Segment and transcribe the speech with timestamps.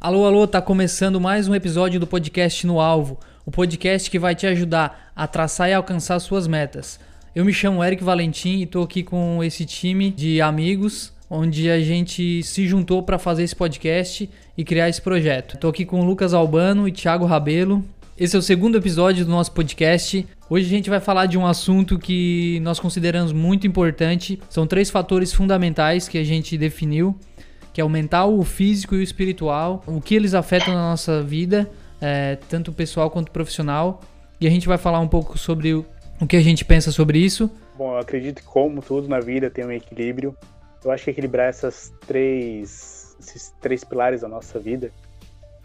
[0.00, 4.32] Alô, alô, tá começando mais um episódio do podcast No Alvo, o podcast que vai
[4.32, 7.00] te ajudar a traçar e alcançar suas metas.
[7.34, 11.80] Eu me chamo Eric Valentim e tô aqui com esse time de amigos onde a
[11.80, 15.58] gente se juntou para fazer esse podcast e criar esse projeto.
[15.58, 17.84] Tô aqui com o Lucas Albano e Thiago Rabelo.
[18.16, 20.24] Esse é o segundo episódio do nosso podcast.
[20.48, 24.38] Hoje a gente vai falar de um assunto que nós consideramos muito importante.
[24.48, 27.18] São três fatores fundamentais que a gente definiu,
[27.72, 29.82] que é o mental, o físico e o espiritual.
[29.86, 31.68] O que eles afetam na nossa vida,
[32.00, 34.00] é, tanto pessoal quanto profissional.
[34.40, 35.84] E a gente vai falar um pouco sobre o,
[36.20, 37.50] o que a gente pensa sobre isso.
[37.76, 40.36] Bom, eu acredito que como tudo na vida tem um equilíbrio.
[40.84, 44.92] Eu acho que equilibrar essas três, esses três pilares da nossa vida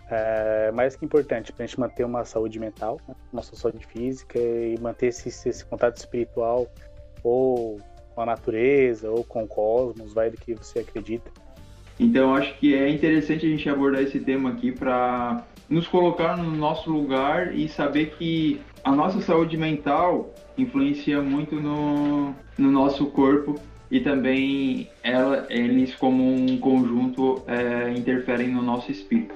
[0.09, 3.15] é mais que importante para a gente manter uma saúde mental, né?
[3.31, 6.67] nossa saúde física e manter esse, esse contato espiritual
[7.23, 7.79] ou
[8.13, 11.31] com a natureza ou com o cosmos, vai do que você acredita.
[11.99, 16.51] Então acho que é interessante a gente abordar esse tema aqui para nos colocar no
[16.51, 23.55] nosso lugar e saber que a nossa saúde mental influencia muito no, no nosso corpo
[23.89, 29.35] e também ela, eles como um conjunto é, interferem no nosso espírito.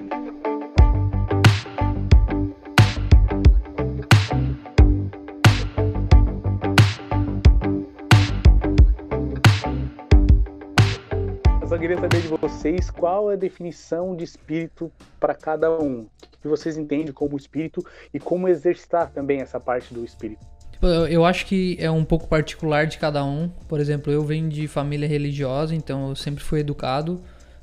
[11.78, 14.90] Eu queria saber de vocês qual é a definição de espírito
[15.20, 16.00] para cada um.
[16.00, 16.08] O
[16.42, 20.44] que vocês entendem como espírito e como exercitar também essa parte do espírito.
[20.72, 23.48] Tipo, eu acho que é um pouco particular de cada um.
[23.68, 27.22] Por exemplo, eu venho de família religiosa, então eu sempre fui educado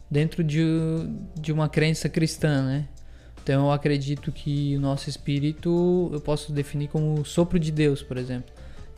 [0.09, 0.63] dentro de,
[1.37, 2.87] de uma crença cristã, né?
[3.43, 8.01] Então eu acredito que o nosso espírito eu posso definir como o sopro de Deus,
[8.01, 8.49] por exemplo.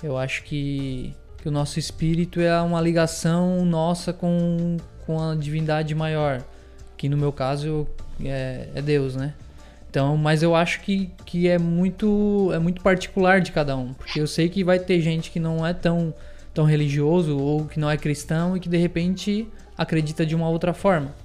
[0.04, 4.78] Eu acho que, que o nosso espírito é uma ligação nossa com,
[5.08, 6.44] com a divindade maior,
[6.98, 7.88] que no meu caso
[8.24, 9.34] é, é Deus, né?
[9.90, 14.20] Então, mas eu acho que, que é muito é muito particular de cada um, porque
[14.20, 16.14] eu sei que vai ter gente que não é tão
[16.54, 19.48] tão religioso ou que não é cristão e que de repente
[19.78, 21.16] acredita de uma outra forma.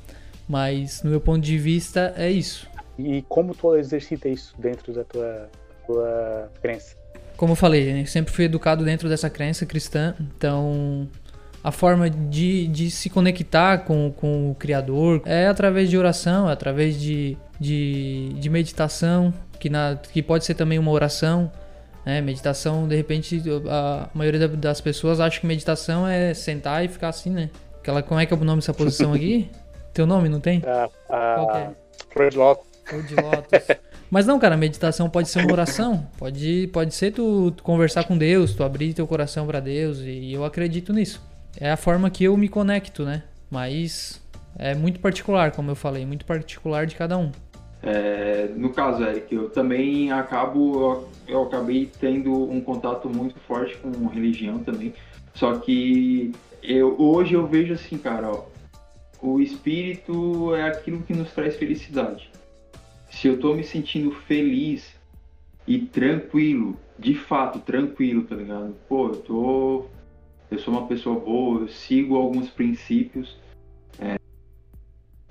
[0.49, 2.69] Mas no meu ponto de vista é isso.
[2.99, 5.49] E como tu exercita isso dentro da tua,
[5.87, 6.95] tua crença?
[7.37, 11.09] Como eu falei, eu sempre fui educado dentro dessa crença cristã, então
[11.65, 16.53] a forma de, de se conectar com, com o Criador é através de oração, é
[16.53, 21.51] através de, de, de meditação, que, na, que pode ser também uma oração.
[22.05, 22.21] Né?
[22.21, 27.31] Meditação, de repente, a maioria das pessoas acha que meditação é sentar e ficar assim,
[27.31, 27.49] né?
[27.79, 29.49] Aquela, como é que é o nome dessa posição aqui?
[29.95, 30.63] Teu nome, não tem?
[30.67, 31.61] A, Qual que é?
[31.61, 31.73] a
[32.11, 32.67] flor de lótus.
[32.93, 33.77] Ou de lótus.
[34.11, 36.07] Mas não, cara, meditação pode ser uma oração.
[36.19, 40.01] Pode, pode ser tu, tu conversar com Deus, tu abrir teu coração para Deus.
[40.01, 41.23] E eu acredito nisso.
[41.59, 43.23] É a forma que eu me conecto, né?
[43.51, 44.21] Mas
[44.59, 47.31] é muito particular, como eu falei, muito particular de cada um.
[47.83, 54.07] É, no caso, Eric, eu também acabo, eu, acabei tendo um contato muito forte com
[54.07, 54.95] religião também.
[55.35, 58.45] Só que eu, hoje eu vejo assim, cara, ó,
[59.21, 62.31] o espírito é aquilo que nos traz felicidade.
[63.11, 64.95] Se eu tô me sentindo feliz
[65.67, 68.75] e tranquilo, de fato, tranquilo, tá ligado?
[68.89, 69.87] Pô, eu tô.
[70.53, 73.39] Eu sou uma pessoa boa, eu sigo alguns princípios.
[73.99, 74.19] É,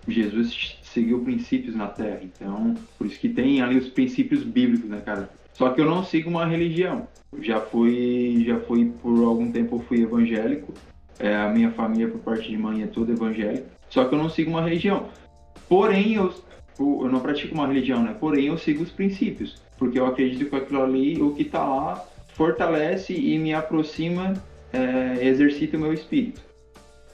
[0.07, 4.99] Jesus seguiu princípios na Terra, então, por isso que tem ali os princípios bíblicos, né,
[5.05, 5.29] cara?
[5.53, 7.07] Só que eu não sigo uma religião.
[7.39, 10.73] Já fui, já fui por algum tempo eu fui evangélico.
[11.19, 13.67] É, a minha família por parte de mãe é toda evangélica.
[13.91, 15.09] Só que eu não sigo uma religião.
[15.69, 16.33] Porém, eu,
[16.79, 18.15] eu não pratico uma religião, né?
[18.19, 22.03] Porém, eu sigo os princípios, porque eu acredito que aquilo ali, o que tá lá,
[22.33, 24.33] fortalece e me aproxima,
[24.73, 26.41] é, o meu espírito.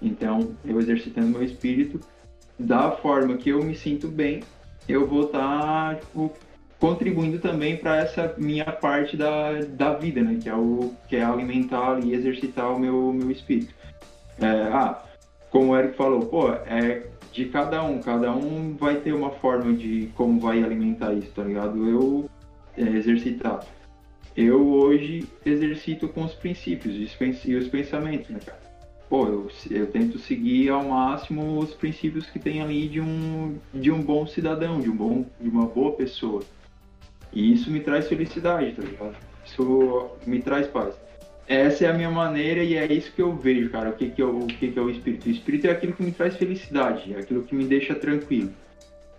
[0.02, 2.00] Então, eu exercitando meu espírito,
[2.60, 4.44] da forma que eu me sinto bem,
[4.88, 6.32] eu vou estar tá, tipo,
[6.80, 10.40] contribuindo também para essa minha parte da, da vida, né?
[10.42, 13.74] Que é, o, que é alimentar e exercitar o meu, meu espírito.
[14.40, 15.04] É, ah,
[15.50, 19.74] como o Eric falou, pô, é de cada um, cada um vai ter uma forma
[19.74, 21.88] de como vai alimentar isso, tá ligado?
[21.88, 22.30] Eu
[22.78, 23.60] é, exercitar.
[24.38, 26.96] Eu hoje exercito com os princípios
[27.44, 28.60] e os pensamentos, né, cara?
[29.10, 33.90] Pô, eu, eu tento seguir ao máximo os princípios que tem ali de um, de
[33.90, 36.44] um bom cidadão, de, um bom, de uma boa pessoa.
[37.34, 39.16] E isso me traz felicidade, tá ligado?
[39.44, 40.94] Isso me traz paz.
[41.48, 43.90] Essa é a minha maneira e é isso que eu vejo, cara.
[43.90, 45.28] O que, que, eu, o que, que é o espírito?
[45.28, 48.54] O espírito é aquilo que me traz felicidade, é aquilo que me deixa tranquilo.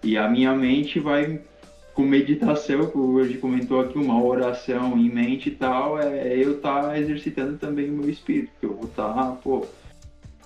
[0.01, 1.41] E a minha mente vai
[1.99, 6.83] com meditação, como hoje comentou aqui, uma oração em mente e tal, é eu estar
[6.83, 9.67] tá exercitando também o meu espírito, que eu vou estar, tá, pô,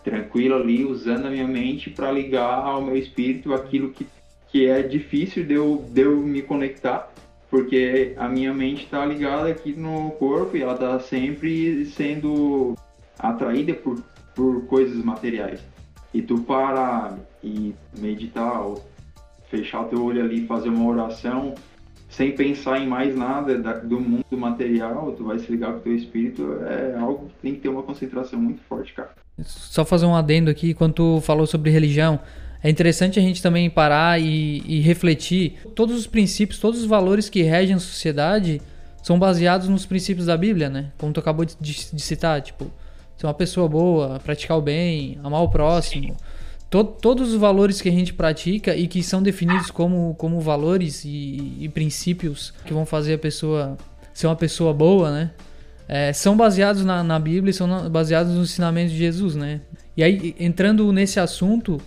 [0.03, 4.07] tranquilo ali, usando a minha mente para ligar ao meu espírito aquilo que,
[4.51, 7.13] que é difícil de eu, de eu me conectar,
[7.51, 12.75] porque a minha mente está ligada aqui no corpo e ela está sempre sendo
[13.19, 14.03] atraída por,
[14.35, 15.61] por coisas materiais.
[16.15, 18.83] E tu parar e meditar, ou
[19.53, 21.55] fechar o teu olho ali e fazer uma oração
[22.09, 25.95] sem pensar em mais nada do mundo material, tu vai se ligar com o teu
[25.95, 29.11] espírito, é algo que tem que ter uma concentração muito forte, cara.
[29.43, 32.21] Só fazer um adendo aqui, quando tu falou sobre religião,
[32.63, 35.59] é interessante a gente também parar e, e, refletir.
[35.75, 38.61] Todos os princípios, todos os valores que regem a sociedade
[39.03, 40.93] são baseados nos princípios da Bíblia, né?
[40.99, 42.71] Como tu acabou de, de, de citar, tipo,
[43.17, 46.15] ser uma pessoa boa, praticar o bem, amar o próximo.
[46.73, 51.05] To, todos os valores que a gente pratica e que são definidos como, como valores
[51.05, 53.77] e, e princípios que vão fazer a pessoa
[54.15, 55.31] ser uma pessoa boa, né?
[55.87, 59.61] É, são baseados na, na Bíblia e são baseados nos ensinamentos de Jesus, né?
[59.95, 61.79] E aí, entrando nesse assunto,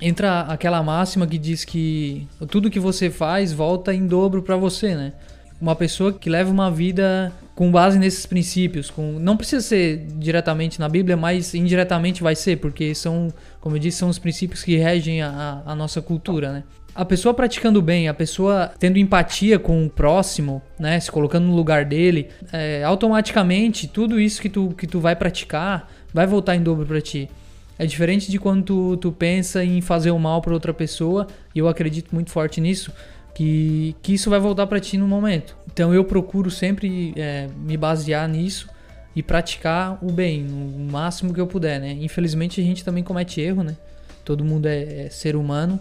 [0.00, 4.94] entra aquela máxima que diz que tudo que você faz volta em dobro para você,
[4.94, 5.14] né?
[5.60, 10.80] Uma pessoa que leva uma vida com base nesses princípios, com não precisa ser diretamente
[10.80, 13.32] na Bíblia, mas indiretamente vai ser, porque são,
[13.62, 16.64] como eu disse, são os princípios que regem a, a nossa cultura, né?
[16.94, 21.54] A pessoa praticando bem, a pessoa tendo empatia com o próximo, né, se colocando no
[21.54, 26.62] lugar dele, é, automaticamente tudo isso que tu, que tu vai praticar vai voltar em
[26.62, 27.30] dobro para ti.
[27.78, 31.60] É diferente de quando tu, tu pensa em fazer o mal para outra pessoa, e
[31.60, 32.92] eu acredito muito forte nisso,
[33.34, 35.56] que, que isso vai voltar para ti no momento.
[35.72, 38.68] Então eu procuro sempre é, me basear nisso
[39.14, 41.92] e praticar o bem, o máximo que eu puder, né?
[42.00, 43.76] Infelizmente a gente também comete erro, né?
[44.24, 45.78] Todo mundo é, é ser humano,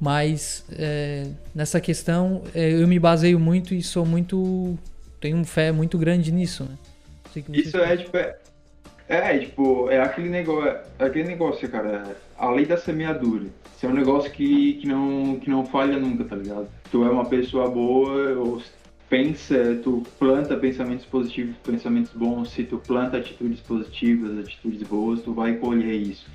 [0.00, 4.78] mas é, nessa questão é, eu me baseio muito e sou muito.
[5.20, 6.76] tenho fé muito grande nisso, né?
[7.52, 8.36] Isso é tipo, é,
[9.08, 10.68] é, tipo, é aquele negócio,
[10.98, 13.46] é aquele negócio, cara, a lei da semeadura.
[13.76, 16.68] Isso é um negócio que, que, não, que não falha nunca, tá ligado?
[16.90, 18.60] Tu é uma pessoa boa, ou
[19.08, 25.32] pensa, tu planta pensamentos positivos, pensamentos bons, se tu planta atitudes positivas, atitudes boas, tu
[25.32, 26.26] vai colher isso.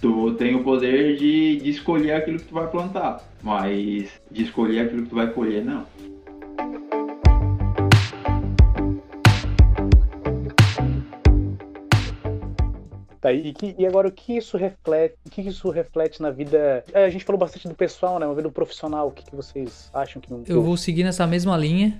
[0.00, 4.80] Tu tem o poder de, de escolher aquilo que tu vai plantar, mas de escolher
[4.80, 5.86] aquilo que tu vai colher, não.
[13.22, 15.14] Tá, e, que, e, agora o que isso reflete?
[15.24, 16.82] O que isso reflete na vida?
[16.92, 18.26] É, a gente falou bastante do pessoal, né?
[18.26, 19.06] Uma vida do profissional.
[19.06, 20.42] O que, que vocês acham que não.
[20.44, 21.96] Eu vou seguir nessa mesma linha,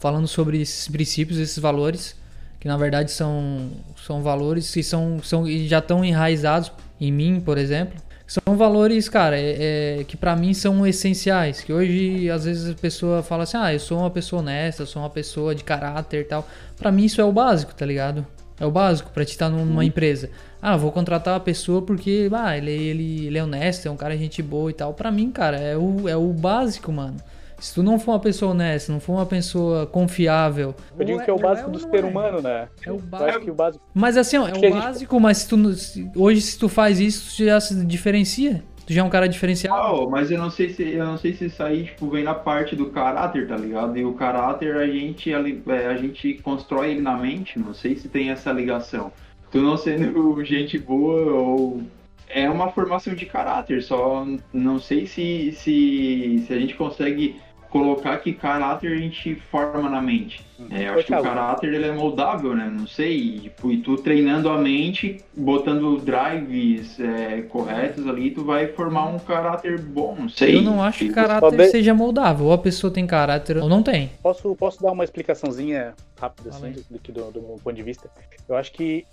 [0.00, 2.16] falando sobre esses princípios, esses valores,
[2.58, 3.70] que na verdade são,
[4.04, 7.96] são valores que são, são e já estão enraizados em mim, por exemplo.
[8.26, 11.60] São valores, cara, é, é, que para mim são essenciais.
[11.60, 14.86] Que hoje, às vezes, a pessoa fala assim: ah, eu sou uma pessoa honesta, eu
[14.88, 16.48] sou uma pessoa de caráter e tal.
[16.76, 18.26] Para mim, isso é o básico, tá ligado?
[18.58, 19.82] É o básico para te estar numa uhum.
[19.82, 20.30] empresa.
[20.62, 24.16] Ah, vou contratar uma pessoa porque ah, ele, ele, ele é honesto, é um cara
[24.16, 24.94] gente boa e tal.
[24.94, 27.16] Para mim, cara, é o, é o básico, mano.
[27.58, 30.74] Se tu não for uma pessoa honesta, não for uma pessoa confiável.
[30.98, 32.06] Eu digo que é o básico é, do ser é.
[32.06, 32.68] humano, né?
[32.84, 33.50] É o básico.
[33.50, 33.84] o básico.
[33.94, 37.36] Mas assim, ó, é o básico, mas se tu, se, hoje se tu faz isso,
[37.36, 38.62] tu já se diferencia.
[38.86, 39.76] Tu já é um cara diferenciado.
[39.94, 42.34] Oh, mas eu não sei se eu não sei se isso aí tipo, vem na
[42.34, 43.96] parte do caráter, tá ligado?
[43.96, 47.96] E o caráter a gente, a, é, a gente constrói ele na mente, não sei
[47.96, 49.10] se tem essa ligação.
[49.50, 51.82] Tu não sendo gente boa ou
[52.28, 57.36] é uma formação de caráter, só não sei se, se, se a gente consegue
[57.74, 60.46] colocar que caráter a gente forma na mente.
[60.70, 62.72] É, eu acho que o caráter ele é moldável, né?
[62.72, 68.68] Não sei, tipo, e tu treinando a mente, botando drives é, corretos ali, tu vai
[68.68, 70.58] formar um caráter bom, não sei.
[70.58, 74.08] Eu não acho que caráter seja moldável, ou a pessoa tem caráter ou não tem.
[74.22, 78.08] Posso, posso dar uma explicaçãozinha rápida, assim, do, do, do meu ponto de vista?
[78.48, 79.04] Eu acho que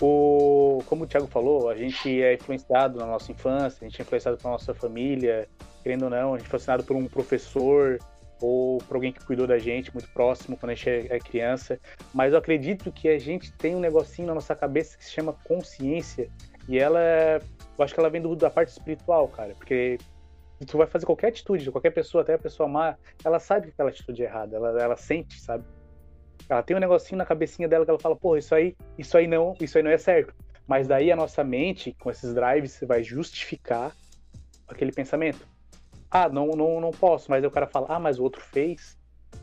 [0.00, 4.02] o, como o Thiago falou, a gente é influenciado na nossa infância, a gente é
[4.02, 5.48] influenciado pela nossa família,
[5.82, 7.98] querendo ou não, a gente foi ensinado por um professor
[8.40, 11.78] ou por alguém que cuidou da gente muito próximo quando a gente é, é criança.
[12.12, 15.34] Mas eu acredito que a gente tem um negocinho na nossa cabeça que se chama
[15.44, 16.28] consciência
[16.68, 19.98] e ela, eu acho que ela vem do, da parte espiritual, cara, porque
[20.66, 23.90] tu vai fazer qualquer atitude, qualquer pessoa, até a pessoa má, ela sabe que aquela
[23.90, 25.64] atitude é errada, ela, ela sente, sabe?
[26.48, 29.26] Ela tem um negocinho na cabecinha dela que ela fala, pô, isso aí, isso aí
[29.26, 30.34] não, isso aí não é certo.
[30.66, 33.92] Mas daí a nossa mente, com esses drives, vai justificar
[34.68, 35.46] aquele pensamento
[36.10, 38.96] ah, não, não, não posso, mas aí o cara fala, ah, mas o outro fez.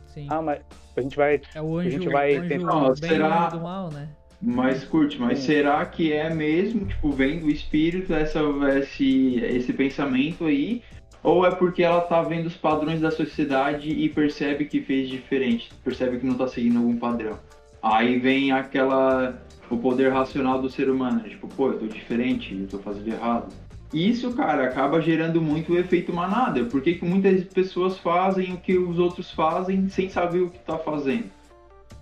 [0.08, 0.26] Sim.
[0.30, 0.60] Ah, mas
[0.96, 1.40] a gente vai.
[1.54, 2.66] É o anjo, a gente vai anjo tentar.
[2.66, 3.48] Não, será...
[3.48, 4.08] do mal, né?
[4.40, 5.46] Mas curte, mas Sim.
[5.46, 8.40] será que é mesmo, tipo, vem do espírito essa,
[8.78, 10.82] esse, esse pensamento aí?
[11.24, 15.70] Ou é porque ela tá vendo os padrões da sociedade e percebe que fez diferente,
[15.82, 17.36] percebe que não tá seguindo algum padrão?
[17.82, 19.42] Aí vem aquela.
[19.68, 23.48] o poder racional do ser humano, tipo, pô, eu tô diferente, eu tô fazendo errado
[23.94, 26.64] isso, cara, acaba gerando muito o efeito manada.
[26.64, 30.76] Por que muitas pessoas fazem o que os outros fazem sem saber o que tá
[30.76, 31.30] fazendo?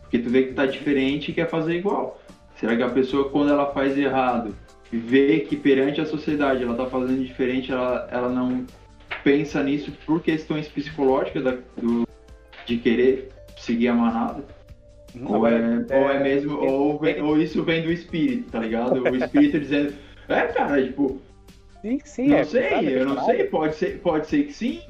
[0.00, 2.19] Porque tu vê que tá diferente e quer fazer igual.
[2.57, 4.57] Será que a pessoa, quando ela faz errado,
[4.91, 8.64] vê que perante a sociedade ela tá fazendo diferente, ela, ela não
[9.23, 12.07] pensa nisso por questões psicológicas da, do,
[12.67, 14.45] de querer seguir a manada?
[15.29, 18.61] ou, é, é, ou é mesmo, é, ou, vem, ou isso vem do espírito, tá
[18.61, 19.02] ligado?
[19.02, 19.93] O espírito dizendo,
[20.29, 21.21] é, cara, tipo,
[21.83, 22.29] Sim, sim.
[22.29, 24.81] Não é, sei, sabe, eu não sei, pode ser, pode ser que sim.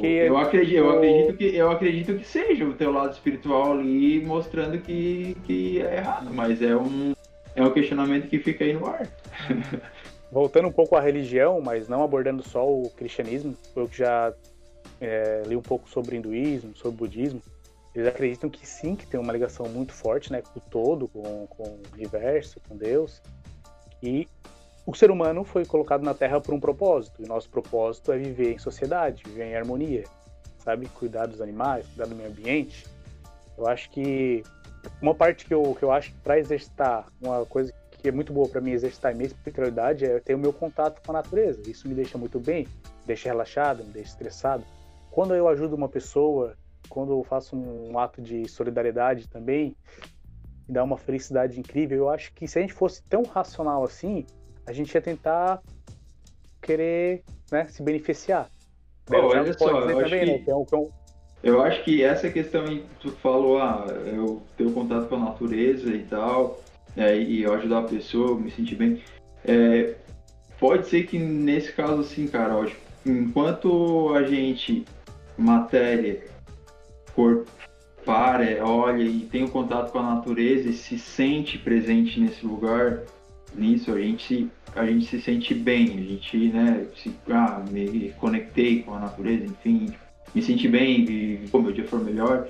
[0.00, 4.24] Que eu, acredito, eu, acredito que, eu acredito que seja o teu lado espiritual ali
[4.24, 7.12] mostrando que, que é errado, mas é um,
[7.54, 9.06] é um questionamento que fica aí no ar.
[10.30, 14.32] Voltando um pouco à religião, mas não abordando só o cristianismo, eu já
[15.00, 17.42] é, li um pouco sobre hinduísmo, sobre budismo,
[17.94, 21.46] eles acreditam que sim, que tem uma ligação muito forte né, com o todo, com,
[21.46, 23.22] com o universo, com Deus,
[24.02, 24.28] e
[24.86, 27.22] o ser humano foi colocado na Terra por um propósito.
[27.22, 30.04] E nosso propósito é viver em sociedade, viver em harmonia,
[30.58, 30.86] sabe?
[30.88, 32.86] Cuidar dos animais, cuidar do meio ambiente.
[33.56, 34.42] Eu acho que
[35.02, 38.32] uma parte que eu, que eu acho que para exercitar, uma coisa que é muito
[38.32, 41.62] boa para mim exercitar minha espiritualidade é ter o meu contato com a natureza.
[41.68, 44.64] Isso me deixa muito bem, me deixa relaxado, me deixa estressado.
[45.10, 46.56] Quando eu ajudo uma pessoa,
[46.88, 49.76] quando eu faço um ato de solidariedade também,
[50.68, 51.98] me dá uma felicidade incrível.
[51.98, 54.26] Eu acho que se a gente fosse tão racional assim,
[54.66, 55.60] a gente ia tentar
[56.60, 58.48] querer né, se beneficiar.
[59.10, 60.38] Oh, olha só, eu acho, também, que, né?
[60.38, 60.90] que que é um...
[61.42, 65.88] eu acho que essa questão que tu falou, ah, eu tenho contato com a natureza
[65.88, 66.60] e tal,
[66.98, 69.00] é, e eu ajudar a pessoa, me sentir bem.
[69.44, 69.94] É,
[70.58, 72.66] pode ser que nesse caso, assim, cara, ó,
[73.06, 74.84] enquanto a gente,
[75.36, 76.24] matéria,
[77.14, 77.50] corpo,
[78.04, 83.02] para, olha e tem o contato com a natureza e se sente presente nesse lugar,
[83.54, 88.82] nisso, a gente a gente se sente bem, a gente, né, se, ah, me conectei
[88.82, 89.92] com a natureza, enfim,
[90.34, 92.46] me senti bem, e como meu dia for melhor.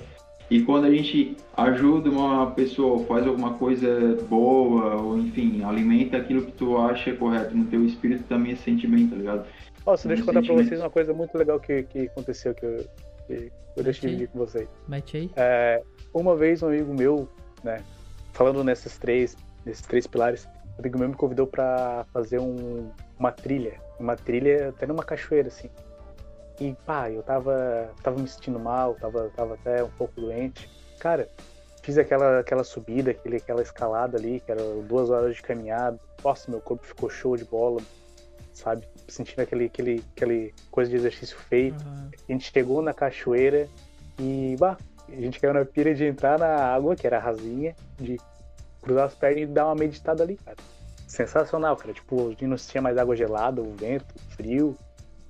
[0.49, 6.45] E quando a gente ajuda uma pessoa, faz alguma coisa boa, ou enfim, alimenta aquilo
[6.45, 9.45] que tu acha correto no teu espírito, também se sente bem, tá ligado?
[9.85, 12.85] Nossa, deixa eu contar pra vocês uma coisa muito legal que, que aconteceu, que eu,
[13.27, 14.67] que eu deixo dividir com vocês.
[14.87, 15.31] Mete aí.
[15.35, 17.29] É, uma vez um amigo meu,
[17.63, 17.83] né,
[18.33, 22.89] falando nesses três, nesses três pilares, um amigo meu me convidou para fazer um,
[23.19, 25.69] uma trilha, uma trilha até numa cachoeira, assim.
[26.59, 30.69] E, pá, eu tava, tava me sentindo mal, tava, tava até um pouco doente.
[30.99, 31.29] Cara,
[31.81, 35.97] fiz aquela, aquela subida, aquele, aquela escalada ali, que era duas horas de caminhada.
[36.23, 37.81] Nossa, meu corpo ficou show de bola,
[38.53, 38.85] sabe?
[39.07, 41.81] Sentindo aquele, aquele, aquele coisa de exercício feito.
[41.85, 42.09] Uhum.
[42.27, 43.69] A gente chegou na cachoeira
[44.19, 48.17] e, bah, a gente caiu na pira de entrar na água, que era rasinha, de
[48.81, 50.57] cruzar as pernas e dar uma meditada ali, cara.
[51.07, 51.93] Sensacional, cara.
[51.93, 54.77] Tipo, não tinha mais água gelada, o vento, o frio.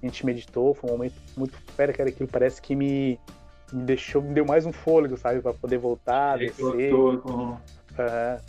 [0.01, 2.09] A gente meditou, foi um momento muito fera, cara.
[2.09, 3.19] Aquilo parece que me,
[3.71, 5.41] me deixou, me deu mais um fôlego, sabe?
[5.41, 6.93] Pra poder voltar, descer.
[6.93, 7.57] Uhum.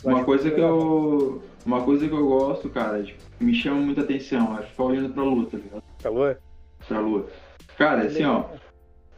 [0.03, 1.43] Uma coisa que eu.
[1.65, 5.23] Uma coisa que eu gosto, cara, tipo, me chama muita atenção, é ficar olhando pra
[5.23, 5.83] lua, tá ligado?
[6.01, 6.39] Pra lua?
[6.87, 7.27] Pra lua.
[7.77, 8.45] Cara, assim, ó.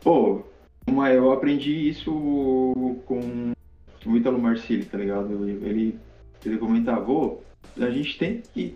[0.01, 0.41] Pô,
[0.87, 2.11] uma, eu aprendi isso
[3.05, 3.53] com
[4.05, 5.31] o Ítalo Marcilli, tá ligado?
[5.47, 5.99] Ele,
[6.45, 7.37] ele comentava, oh,
[7.79, 8.75] a gente tem que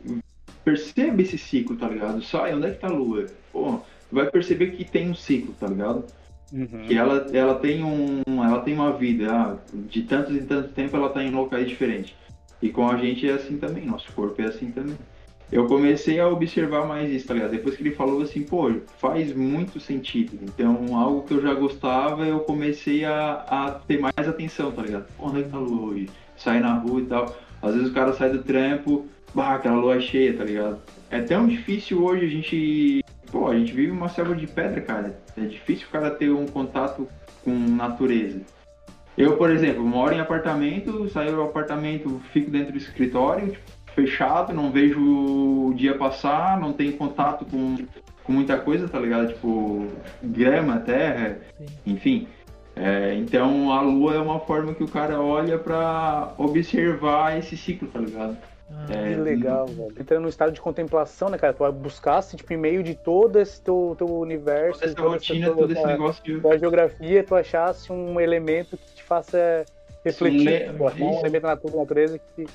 [0.67, 2.21] perceber esse ciclo, tá ligado?
[2.21, 3.25] Sai, onde é que tá a lua?
[3.53, 3.79] Pô,
[4.11, 6.03] vai perceber que tem um ciclo, tá ligado?
[6.51, 6.83] Uhum.
[6.85, 8.21] Que ela, ela tem um.
[8.43, 9.31] Ela tem uma vida.
[9.31, 12.13] Ah, de tanto em tanto tempo ela tá em locais diferentes.
[12.61, 14.97] E com a gente é assim também, nosso corpo é assim também
[15.51, 17.51] eu comecei a observar mais isso, tá ligado?
[17.51, 20.37] Depois que ele falou assim, pô, faz muito sentido.
[20.41, 25.05] Então, algo que eu já gostava, eu comecei a, a ter mais atenção, tá ligado?
[25.17, 26.09] Pô, onde é que tá a lua hoje?
[26.35, 27.35] Sai na rua e tal.
[27.61, 30.79] Às vezes o cara sai do trampo, bah, aquela lua é cheia, tá ligado?
[31.09, 33.03] É tão difícil hoje a gente.
[33.31, 35.19] Pô, a gente vive uma selva de pedra, cara.
[35.37, 37.07] É difícil o cara ter um contato
[37.43, 38.41] com natureza.
[39.17, 44.53] Eu, por exemplo, moro em apartamento, saio do apartamento, fico dentro do escritório, tipo, fechado,
[44.53, 47.77] não vejo o dia passar, não tenho contato com,
[48.23, 49.29] com muita coisa, tá ligado?
[49.29, 49.87] Tipo,
[50.21, 51.65] grama, terra, Sim.
[51.87, 52.27] enfim.
[52.75, 57.87] É, então a lua é uma forma que o cara olha para observar esse ciclo,
[57.87, 58.37] tá ligado?
[58.89, 59.93] É, que legal, velho.
[59.99, 61.53] Entrando no estado de contemplação, né, cara?
[61.53, 65.71] Tu buscasse, tipo, em meio de todo esse teu, teu universo, toda essa rotina, todo
[65.71, 66.39] esse negócio de...
[66.39, 69.65] da geografia, tu achasse um elemento que te faça
[70.03, 72.45] refletir, Sim, um elemento da natureza que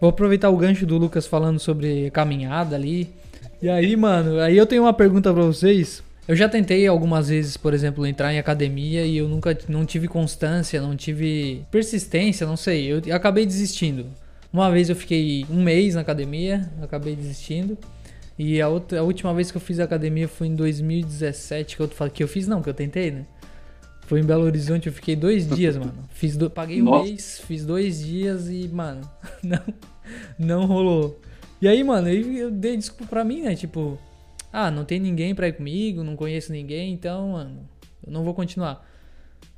[0.00, 3.12] Vou aproveitar o gancho do Lucas falando sobre caminhada ali.
[3.60, 6.02] E aí, mano, aí eu tenho uma pergunta para vocês.
[6.26, 10.06] Eu já tentei algumas vezes, por exemplo, entrar em academia e eu nunca não tive
[10.06, 12.92] constância, não tive persistência, não sei.
[12.92, 14.06] Eu acabei desistindo.
[14.52, 17.78] Uma vez eu fiquei um mês na academia, acabei desistindo.
[18.38, 21.88] E a, outra, a última vez que eu fiz academia foi em 2017, que eu,
[22.10, 23.26] que eu fiz não, que eu tentei, né?
[24.02, 25.94] Foi em Belo Horizonte, eu fiquei dois dias, mano.
[26.10, 29.08] Fiz do, paguei um mês, fiz dois dias e, mano,
[29.42, 29.62] não,
[30.38, 31.18] não rolou.
[31.60, 33.54] E aí, mano, eu, eu dei desculpa pra mim, né?
[33.54, 33.98] Tipo,
[34.52, 37.60] ah, não tem ninguém pra ir comigo, não conheço ninguém, então, mano,
[38.04, 38.86] eu não vou continuar.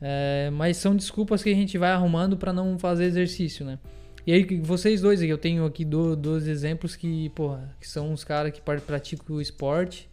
[0.00, 3.78] É, mas são desculpas que a gente vai arrumando para não fazer exercício, né?
[4.26, 8.52] E aí, vocês dois, eu tenho aqui dois, exemplos que, porra, que são uns caras
[8.52, 10.08] que praticam o esporte.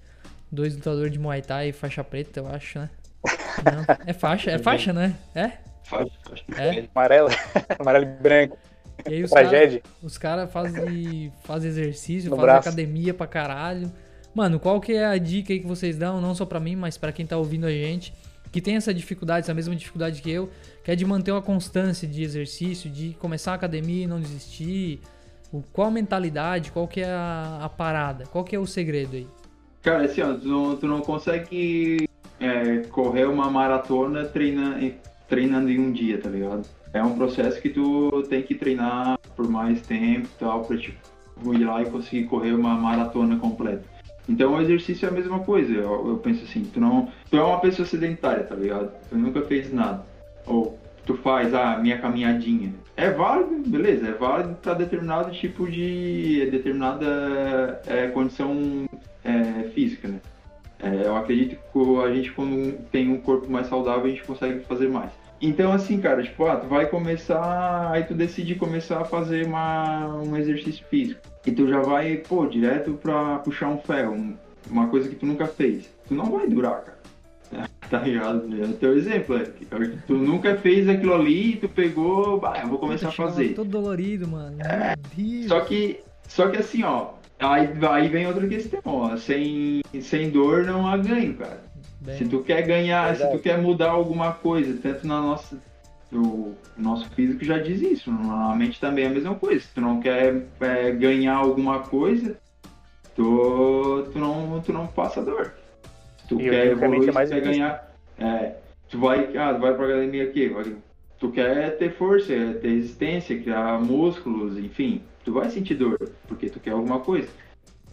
[0.52, 2.90] Dois lutadores de Muay Thai e faixa preta, eu acho, né?
[3.64, 5.16] Não, é faixa, é faixa, né?
[5.34, 5.52] É?
[5.86, 6.12] Faixa,
[6.58, 6.86] É?
[6.94, 7.30] Amarelo,
[7.80, 8.58] amarelo e branco.
[9.10, 9.80] E aí os caras
[10.18, 13.92] cara fazem faz exercício, fazem academia pra caralho.
[14.34, 16.98] Mano, qual que é a dica aí que vocês dão, não só pra mim, mas
[16.98, 18.14] pra quem tá ouvindo a gente,
[18.52, 20.50] que tem essa dificuldade, essa mesma dificuldade que eu,
[20.84, 25.00] que é de manter uma constância de exercício, de começar a academia e não desistir.
[25.74, 29.28] Qual a mentalidade, qual que é a, a parada, qual que é o segredo aí?
[29.82, 32.08] Cara, assim, ó, tu não, tu não consegue
[32.40, 34.80] é, correr uma maratona treina,
[35.28, 36.68] treinando em um dia, tá ligado?
[36.94, 40.98] É um processo que tu tem que treinar por mais tempo e tal, pra tipo,
[41.54, 43.84] ir lá e conseguir correr uma maratona completa.
[44.28, 47.10] Então o exercício é a mesma coisa, eu, eu, penso assim, tu não.
[47.30, 48.92] Tu é uma pessoa sedentária, tá ligado?
[49.10, 50.06] Tu nunca fez nada.
[50.46, 52.74] Ou tu faz a ah, minha caminhadinha.
[52.96, 56.48] É válido, beleza, é válido para determinado tipo de.
[56.52, 58.88] determinada é, condição
[59.24, 60.20] é, física, né?
[60.80, 64.62] É, eu acredito que a gente, quando tem um corpo mais saudável, a gente consegue
[64.62, 65.12] fazer mais.
[65.40, 70.08] Então, assim, cara, tipo, ah, tu vai começar, aí tu decide começar a fazer uma,
[70.22, 71.22] um exercício físico.
[71.46, 74.36] E tu já vai, pô, direto pra puxar um ferro, um,
[74.70, 75.90] uma coisa que tu nunca fez.
[76.08, 77.01] Tu não vai durar, cara.
[77.92, 78.48] Tá ligado?
[78.58, 79.44] É o teu exemplo, é.
[80.08, 83.50] Tu nunca fez aquilo ali tu pegou, bah, eu vou começar a fazer.
[83.54, 84.58] todo dolorido, mano.
[84.62, 84.96] É,
[85.46, 89.18] só que, só que assim, ó, aí, aí vem outra questão, ó.
[89.18, 91.62] Sem, sem dor não há ganho, cara.
[92.00, 93.30] Bem, se tu quer ganhar, verdade.
[93.30, 95.62] se tu quer mudar alguma coisa, tanto na nossa.
[96.14, 99.60] O nosso físico já diz isso, normalmente também é a mesma coisa.
[99.62, 102.38] Se tu não quer é, ganhar alguma coisa,
[103.16, 105.54] tu, tu, não, tu não passa dor.
[106.32, 107.94] Tu e quer evoluir, é mais tu quer ganhar.
[108.18, 108.56] É,
[108.88, 110.76] tu vai, ah, tu vai pra academia aqui, vai,
[111.20, 112.28] tu quer ter força,
[112.62, 117.28] ter resistência, criar músculos, enfim, tu vai sentir dor, porque tu quer alguma coisa.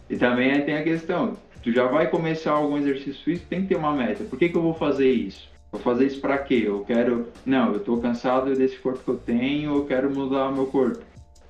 [0.09, 3.75] E também tem a questão, tu já vai começar algum exercício físico, tem que ter
[3.75, 4.23] uma meta.
[4.23, 5.49] Por que, que eu vou fazer isso?
[5.69, 6.63] Vou fazer isso para quê?
[6.65, 7.27] Eu quero.
[7.45, 11.03] Não, eu tô cansado desse corpo que eu tenho, eu quero mudar o meu corpo.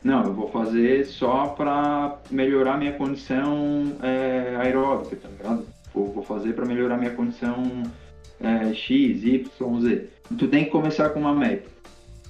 [0.04, 5.66] Não, eu vou fazer só para melhorar minha condição é, aeróbica, tá ligado?
[5.94, 7.84] Vou, fazer para melhorar minha condição
[8.40, 10.10] é, X, Y, Z.
[10.38, 11.70] Tu tem que começar com uma meta.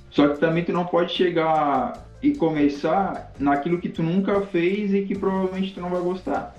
[0.09, 5.03] Só que também tu não pode chegar e começar naquilo que tu nunca fez e
[5.03, 6.55] que provavelmente tu não vai gostar.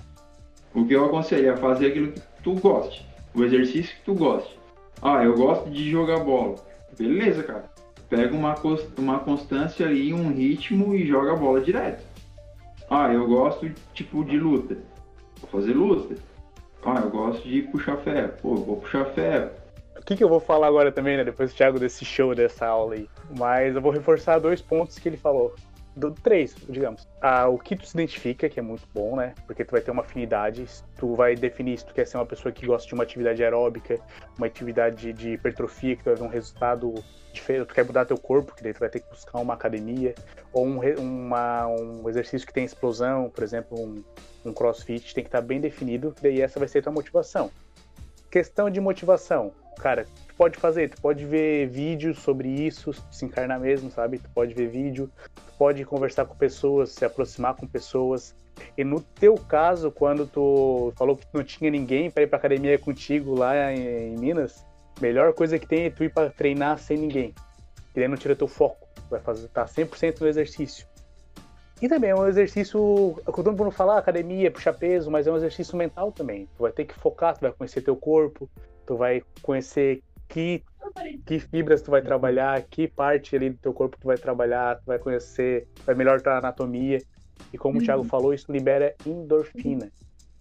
[0.73, 4.57] O que eu aconselho é fazer aquilo que tu goste, o exercício que tu goste.
[5.01, 6.55] Ah, eu gosto de jogar bola.
[6.97, 7.69] Beleza, cara.
[8.09, 8.55] Pega uma,
[8.97, 12.05] uma constância ali, um ritmo e joga a bola direto.
[12.89, 14.77] Ah, eu gosto tipo de luta.
[15.39, 16.15] Vou fazer luta.
[16.85, 18.33] Ah, eu gosto de puxar ferro.
[18.41, 19.51] Pô, vou puxar ferro.
[19.97, 21.23] O que, que eu vou falar agora também, né?
[21.23, 23.07] Depois do Thiago desse show, dessa aula aí.
[23.37, 25.53] Mas eu vou reforçar dois pontos que ele falou
[25.95, 27.07] do três, digamos.
[27.21, 29.33] Ah, o que tu se identifica, que é muito bom, né?
[29.45, 30.65] Porque tu vai ter uma afinidade,
[30.97, 33.99] tu vai definir se tu quer ser uma pessoa que gosta de uma atividade aeróbica,
[34.37, 36.93] uma atividade de hipertrofia, que vai ver um resultado
[37.33, 40.15] diferente, tu quer mudar teu corpo, que daí tu vai ter que buscar uma academia,
[40.53, 44.03] ou um, uma, um exercício que tem explosão, por exemplo, um,
[44.45, 47.51] um crossfit, tem que estar bem definido, que daí essa vai ser tua motivação.
[48.29, 53.59] Questão de motivação, cara, tu pode fazer, tu pode ver vídeos sobre isso, se encarnar
[53.59, 54.19] mesmo, sabe?
[54.19, 55.11] Tu pode ver vídeo,
[55.61, 58.33] pode conversar com pessoas, se aproximar com pessoas.
[58.75, 62.79] E no teu caso, quando tu falou que não tinha ninguém para ir para academia
[62.79, 64.65] contigo lá em, em, Minas,
[64.99, 67.35] melhor coisa que tem é tu ir para treinar sem ninguém.
[67.95, 70.87] E daí não tira teu foco, vai fazer tá 100% no exercício.
[71.79, 75.77] E também é um exercício, todo mundo falar academia, puxar peso, mas é um exercício
[75.77, 76.49] mental também.
[76.57, 78.49] Tu vai ter que focar, tu vai conhecer teu corpo,
[78.87, 80.63] tu vai conhecer que,
[81.25, 84.85] que fibras tu vai trabalhar, que parte ali do teu corpo tu vai trabalhar, tu
[84.85, 86.99] vai conhecer, vai melhorar tua anatomia.
[87.51, 87.81] E como uhum.
[87.81, 89.91] o Thiago falou, isso libera endorfina,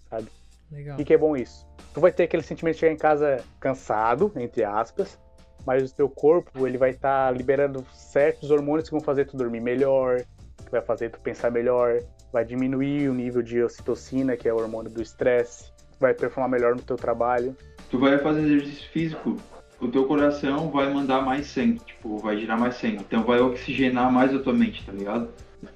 [0.09, 0.29] sabe?
[0.71, 1.01] Legal.
[1.01, 1.67] E que é bom isso.
[1.93, 5.19] Tu vai ter aquele sentimento de chegar em casa cansado, entre aspas,
[5.67, 9.37] mas o teu corpo ele vai estar tá liberando certos hormônios que vão fazer tu
[9.37, 10.23] dormir melhor,
[10.65, 12.01] que vai fazer tu pensar melhor,
[12.33, 16.77] vai diminuir o nível de ocitocina, que é o hormônio do estresse, vai performar melhor
[16.77, 17.57] no teu trabalho.
[17.91, 19.37] Tu vai fazer exercício físico
[19.81, 22.99] o teu coração vai mandar mais sangue, tipo, vai girar mais sangue.
[22.99, 25.31] Então vai oxigenar mais a tua mente, tá ligado?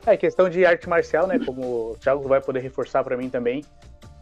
[0.06, 1.38] É questão de arte marcial, né?
[1.44, 3.64] Como o Thiago vai poder reforçar para mim também.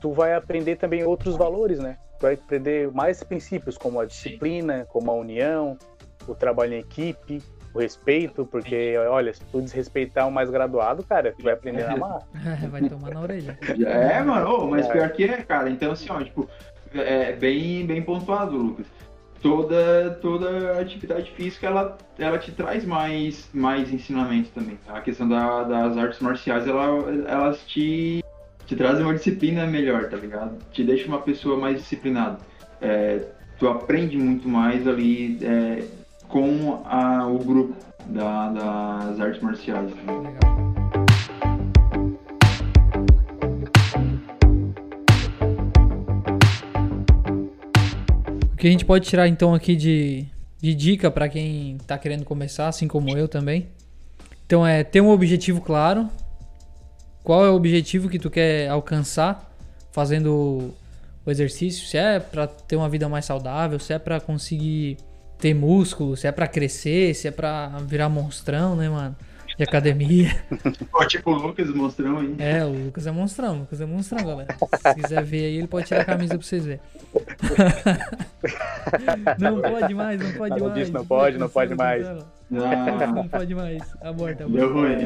[0.01, 1.97] tu vai aprender também outros valores, né?
[2.19, 5.77] Tu vai aprender mais princípios, como a disciplina, como a união,
[6.27, 7.41] o trabalho em equipe,
[7.73, 11.93] o respeito, porque, olha, se tu desrespeitar um mais graduado, cara, tu vai aprender a
[11.93, 12.21] amar.
[12.71, 13.59] vai tomar na orelha.
[13.87, 14.93] É, mano, oh, mas é.
[14.93, 15.71] pior que é, cara.
[15.71, 16.49] Então, assim, ó, tipo,
[16.95, 18.87] é bem, bem pontuado, Lucas.
[19.43, 24.79] Toda, toda atividade física, ela, ela te traz mais, mais ensinamento também.
[24.87, 26.85] A questão da, das artes marciais, ela,
[27.27, 28.23] elas te,
[28.67, 30.57] te trazem uma disciplina melhor, tá ligado?
[30.71, 32.39] Te deixa uma pessoa mais disciplinada.
[32.81, 33.21] É,
[33.59, 35.85] tu aprende muito mais ali é,
[36.29, 37.75] com a, o grupo
[38.07, 39.91] da, das artes marciais.
[39.91, 40.82] Legal.
[48.63, 50.25] Que a gente pode tirar então aqui de,
[50.61, 53.67] de dica para quem está querendo começar, assim como eu também.
[54.47, 56.09] Então é ter um objetivo claro.
[57.25, 59.53] Qual é o objetivo que tu quer alcançar
[59.91, 60.73] fazendo
[61.27, 61.89] o exercício?
[61.89, 64.97] Se é para ter uma vida mais saudável, se é para conseguir
[65.41, 69.17] ter músculo, se é para crescer, se é para virar monstrão, né, mano?
[69.57, 70.31] De academia.
[70.91, 72.35] Pô, tipo o Lucas, monstrão aí.
[72.39, 74.57] É, o Lucas é monstrão, o Lucas é monstrão, galera.
[74.59, 76.81] Se quiser ver aí, ele pode tirar a camisa pra vocês verem.
[79.39, 80.75] não pode mais, não pode mais.
[80.75, 82.07] Disso, não pode, não pode mais.
[82.51, 83.15] Não.
[83.15, 83.83] não pode mais.
[84.01, 84.49] Aborta, aborta.
[84.49, 84.97] Deu ruim.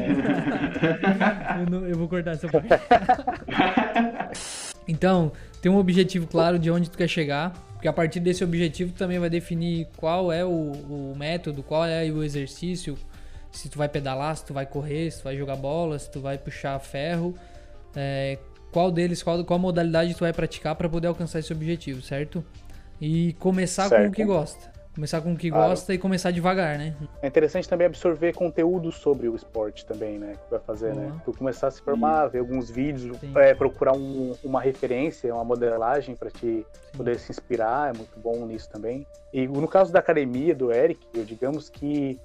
[1.59, 2.67] Eu, não, eu vou cortar essa parte.
[4.89, 7.51] Então, tem um objetivo claro de onde tu quer chegar.
[7.73, 12.09] Porque a partir desse objetivo também vai definir qual é o, o método, qual é
[12.09, 12.97] o exercício,
[13.51, 16.19] se tu vai pedalar, se tu vai correr, se tu vai jogar bola, se tu
[16.19, 17.35] vai puxar ferro,
[17.95, 18.37] é,
[18.71, 22.43] qual deles, qual, qual modalidade tu vai praticar para poder alcançar esse objetivo, certo?
[22.99, 24.03] E começar certo.
[24.03, 24.77] com o que gosta.
[24.97, 25.69] Começar com o que claro.
[25.69, 26.95] gosta e começar devagar, né?
[27.21, 30.33] É interessante também absorver conteúdo sobre o esporte também, né?
[30.43, 31.11] Que vai fazer, né?
[31.23, 32.31] Tu começar a se formar, Sim.
[32.31, 36.65] ver alguns vídeos, é, procurar um, uma referência, uma modelagem para te Sim.
[36.97, 39.05] poder se inspirar, é muito bom nisso também.
[39.31, 42.19] E no caso da academia, do Eric, eu digamos que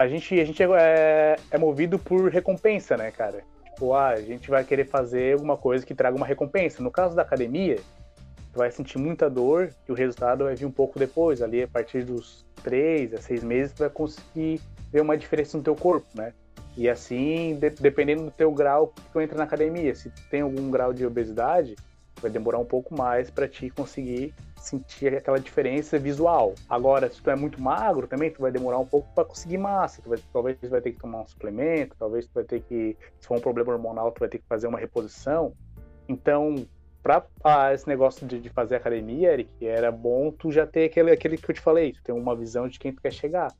[0.00, 3.44] a gente, a gente é, é movido por recompensa, né, cara?
[3.66, 6.82] Tipo, ah, a gente vai querer fazer alguma coisa que traga uma recompensa.
[6.82, 7.76] No caso da academia,
[8.50, 11.68] tu vai sentir muita dor e o resultado vai vir um pouco depois, ali a
[11.68, 16.08] partir dos três a seis meses tu vai conseguir ver uma diferença no teu corpo,
[16.14, 16.32] né?
[16.78, 20.40] E assim, de, dependendo do teu grau que tu entra na academia, se tu tem
[20.40, 21.76] algum grau de obesidade,
[22.22, 26.54] vai demorar um pouco mais para te conseguir sentir aquela diferença visual.
[26.68, 30.02] Agora, se tu é muito magro também, tu vai demorar um pouco para conseguir massa.
[30.02, 32.96] Tu vai, talvez tu vai ter que tomar um suplemento, talvez tu vai ter que,
[33.18, 35.52] se for um problema hormonal, tu vai ter que fazer uma reposição.
[36.08, 36.66] Então,
[37.42, 41.36] ah, esse negócio de, de, fazer academia, Eric, era bom tu já ter aquele, aquele
[41.36, 43.52] que eu te falei, tu ter uma visão de quem tu quer chegar.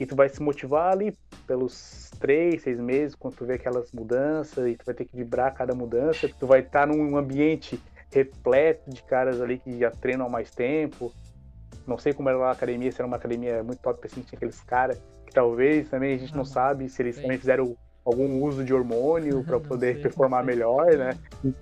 [0.00, 4.66] E tu vai se motivar ali pelos três, seis meses, quando tu vê aquelas mudanças,
[4.66, 7.80] e tu vai ter que vibrar cada mudança, tu vai estar num ambiente
[8.12, 11.12] repleto de caras ali que já treinam há mais tempo.
[11.86, 14.36] Não sei como era lá a academia, se era uma academia muito top, assim, tinha
[14.36, 18.64] aqueles caras que talvez também a gente não sabe se eles também fizeram algum uso
[18.64, 21.16] de hormônio para poder sei, performar melhor, né?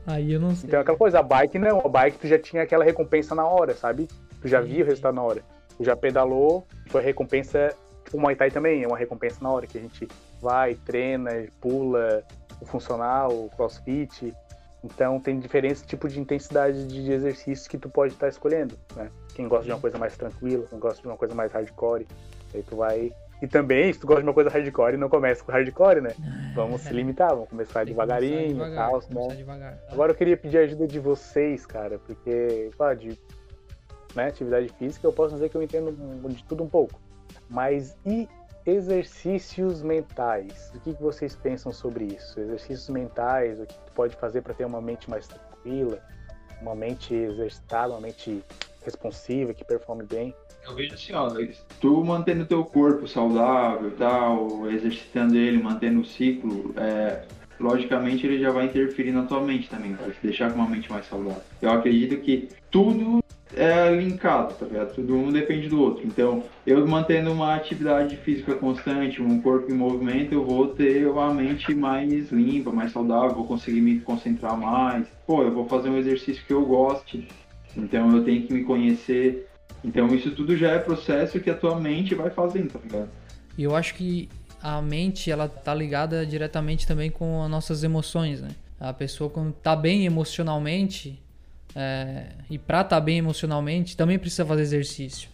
[0.06, 0.68] Aí eu não sei.
[0.68, 3.74] Então aquela coisa, a bike não, a bike tu já tinha aquela recompensa na hora,
[3.74, 4.08] sabe?
[4.42, 5.42] Tu já via o resultado na hora.
[5.76, 7.72] Tu já pedalou, foi recompensa,
[8.04, 10.08] tipo o Muay Thai também, é uma recompensa na hora, que a gente
[10.40, 12.24] vai, treina, pula,
[12.60, 14.34] o funcional, o crossfit.
[14.82, 19.10] Então tem diferentes tipos de intensidade de exercício que tu pode estar escolhendo, né?
[19.34, 22.06] Quem gosta de uma coisa mais tranquila, quem gosta de uma coisa mais hardcore,
[22.54, 23.12] aí tu vai
[23.42, 26.10] e também, se tu gosta de uma coisa hardcore, não começa com hardcore, né?
[26.10, 26.54] É.
[26.54, 29.34] Vamos se limitar, vamos começar devagarinho e tal, né?
[29.34, 29.78] Devagar.
[29.90, 33.18] Agora eu queria pedir a ajuda de vocês, cara, porque, pá, de
[34.14, 35.90] né, atividade física eu posso dizer que eu entendo
[36.28, 37.00] de tudo um pouco.
[37.48, 38.28] Mas e
[38.66, 40.72] exercícios mentais?
[40.74, 42.38] O que, vocês pensam sobre isso?
[42.38, 45.98] Exercícios mentais, o que tu pode fazer para ter uma mente mais tranquila,
[46.60, 48.44] uma mente exercitada, uma mente
[48.84, 50.34] responsiva, que performe bem?
[50.64, 51.30] Eu vejo assim, ó,
[51.80, 57.24] tu mantendo teu corpo saudável tal, exercitando ele, mantendo o ciclo, é,
[57.58, 60.90] logicamente ele já vai interferir na tua mente também, vai te deixar com uma mente
[60.90, 61.42] mais saudável.
[61.62, 63.22] Eu acredito que tudo
[63.56, 64.94] é linkado, tá ligado?
[64.94, 66.06] Tudo um depende do outro.
[66.06, 71.32] Então, eu mantendo uma atividade física constante, um corpo em movimento, eu vou ter uma
[71.32, 75.06] mente mais limpa, mais saudável, vou conseguir me concentrar mais.
[75.26, 77.26] Pô, eu vou fazer um exercício que eu goste.
[77.76, 79.46] Então, eu tenho que me conhecer
[79.84, 83.08] então isso tudo já é processo que a tua mente vai fazendo, tá ligado?
[83.56, 84.28] E eu acho que
[84.62, 88.50] a mente, ela tá ligada diretamente também com as nossas emoções, né?
[88.78, 91.20] A pessoa quando tá bem emocionalmente,
[91.74, 95.28] é, e pra estar tá bem emocionalmente, também precisa fazer exercício.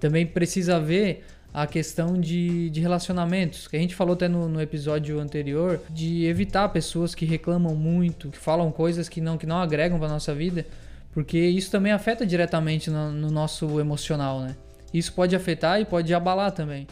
[0.00, 4.60] Também precisa ver a questão de, de relacionamentos, que a gente falou até no, no,
[4.60, 9.56] episódio anterior, de evitar pessoas que reclamam muito, que falam coisas que não, que não
[9.56, 10.66] agregam para nossa vida,
[11.14, 14.54] porque isso também afeta diretamente no, no nosso emocional, né?
[14.92, 16.86] Isso pode afetar e pode abalar também.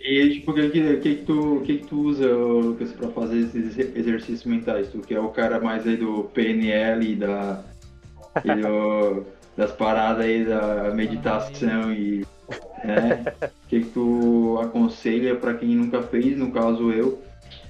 [0.00, 4.44] E tipo, o que, que, que, tu, que, tu usa, Lucas, pra fazer esses exercícios
[4.44, 4.88] mentais?
[4.88, 7.64] Tu que é o cara mais aí do PNL e da.
[8.44, 9.24] E do,
[9.56, 12.24] das paradas aí da meditação e
[12.84, 13.24] né?
[13.64, 17.22] O que, que tu aconselha para quem nunca fez, no caso eu,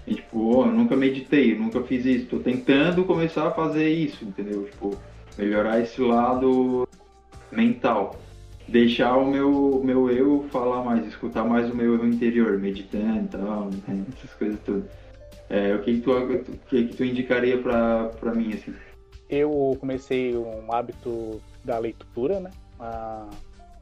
[0.07, 3.89] e, tipo, oh, eu nunca meditei, eu nunca fiz isso, tô tentando começar a fazer
[3.89, 4.65] isso, entendeu?
[4.65, 4.97] Tipo,
[5.37, 6.89] melhorar esse lado
[7.53, 8.19] mental.
[8.67, 13.29] Deixar o meu, meu eu falar mais, escutar mais o meu eu interior, meditando e
[13.29, 14.05] tal, né?
[14.17, 14.85] essas coisas tudo.
[15.49, 18.73] É, o que, que, tu, o que, que tu indicaria pra, pra mim, assim?
[19.31, 22.51] Eu comecei um hábito da leitura, né?
[22.79, 23.29] Há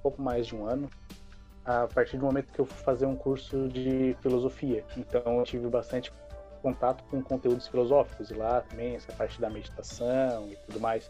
[0.02, 0.90] pouco mais de um ano
[1.64, 4.84] a partir do momento que eu fui fazer um curso de filosofia.
[4.96, 6.12] Então eu tive bastante
[6.62, 11.08] contato com conteúdos filosóficos e lá também essa parte da meditação e tudo mais.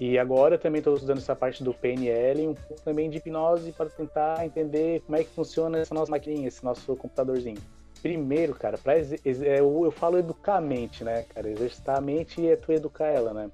[0.00, 3.70] E agora também estou estudando essa parte do PNL e um pouco também de hipnose
[3.72, 7.60] para tentar entender como é que funciona essa nossa maquininha, esse nosso computadorzinho.
[8.04, 11.48] Primeiro, cara, pra, é, eu, eu falo educar a mente, né, cara?
[11.48, 13.50] Exercitar a mente é tu educar ela, né?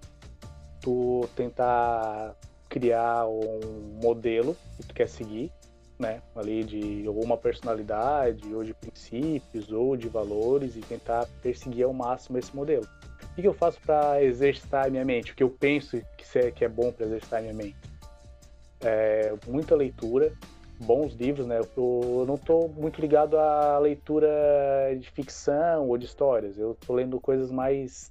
[0.82, 2.34] Tu tentar
[2.68, 5.52] criar um modelo que tu quer seguir
[6.00, 11.84] né, ali de ou uma personalidade, ou de princípios, ou de valores e tentar perseguir
[11.84, 12.88] ao máximo esse modelo.
[13.30, 15.30] O que eu faço para exercitar a minha mente?
[15.30, 16.02] O que eu penso
[16.56, 17.76] que é bom para exercitar a minha mente?
[18.80, 20.32] É, muita leitura,
[20.80, 21.60] bons livros, né?
[21.76, 24.28] Eu, não estou muito ligado à leitura
[24.98, 26.58] de ficção ou de histórias.
[26.58, 28.10] Eu estou lendo coisas mais,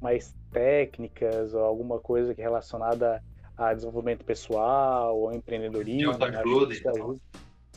[0.00, 3.22] mais técnicas ou alguma coisa que é relacionada
[3.56, 6.16] a desenvolvimento pessoal, ou empreendedorismo.
[6.16, 6.74] De autoajuda.
[6.74, 7.20] De autoajuda.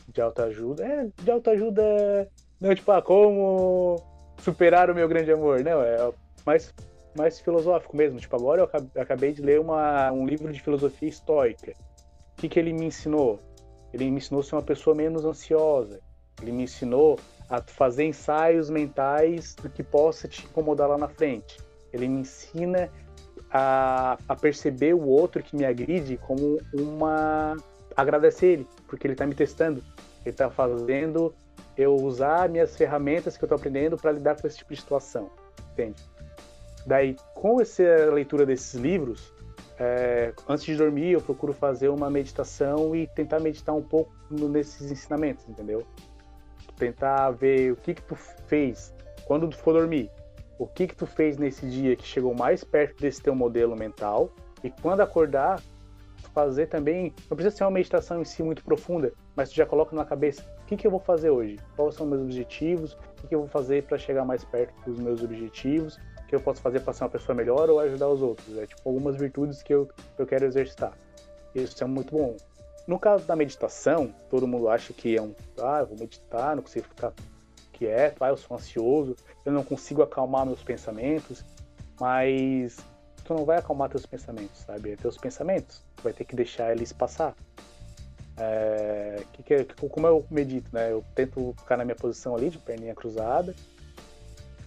[0.08, 0.84] De autoajuda.
[0.84, 2.28] É, de autoajuda.
[2.60, 3.96] Não, tipo, ah, como
[4.38, 5.62] superar o meu grande amor.
[5.62, 6.10] Não, é
[6.44, 6.74] mais,
[7.16, 8.18] mais filosófico mesmo.
[8.18, 11.72] Tipo, agora eu acabei de ler uma, um livro de filosofia estoica.
[11.72, 13.38] O que, que ele me ensinou?
[13.94, 16.00] Ele me ensinou a ser uma pessoa menos ansiosa.
[16.42, 17.16] Ele me ensinou
[17.48, 21.58] a fazer ensaios mentais do que possa te incomodar lá na frente.
[21.92, 22.90] Ele me ensina
[23.52, 27.56] a, a perceber o outro que me agride como uma.
[27.96, 29.80] agradecer ele, porque ele está me testando,
[30.24, 31.32] ele está fazendo
[31.76, 35.30] eu usar minhas ferramentas que eu estou aprendendo para lidar com esse tipo de situação,
[35.72, 36.02] entende?
[36.84, 39.32] Daí, com essa leitura desses livros,
[39.78, 44.90] é, antes de dormir, eu procuro fazer uma meditação e tentar meditar um pouco nesses
[44.90, 45.84] ensinamentos, entendeu?
[46.76, 48.94] Tentar ver o que que tu fez
[49.26, 50.10] quando tu for dormir.
[50.58, 54.30] O que que tu fez nesse dia que chegou mais perto desse teu modelo mental.
[54.62, 55.60] E quando acordar
[56.34, 57.14] fazer também.
[57.30, 60.42] Não precisa ser uma meditação em si muito profunda mas tu já coloca na cabeça
[60.62, 61.58] o que que eu vou fazer hoje?
[61.76, 62.94] Quais são meus objetivos?
[62.94, 66.40] O que que eu vou fazer para chegar mais perto dos meus objetivos que eu
[66.40, 69.62] posso fazer para ser uma pessoa melhor ou ajudar os outros é tipo algumas virtudes
[69.62, 70.92] que eu, eu quero exercitar
[71.54, 72.36] isso é muito bom
[72.86, 76.62] no caso da meditação todo mundo acha que é um ah eu vou meditar não
[76.62, 77.12] consigo ficar
[77.74, 81.44] quieto, ah, eu sou ansioso, eu não consigo acalmar meus pensamentos,
[82.00, 82.78] mas
[83.24, 84.92] tu não vai acalmar teus pensamentos, sabe?
[84.92, 87.34] É teus pensamentos, tu vai ter que deixar eles passar.
[88.36, 90.90] É, que, que, como eu medito, né?
[90.90, 93.54] Eu tento ficar na minha posição ali, de perninha cruzada,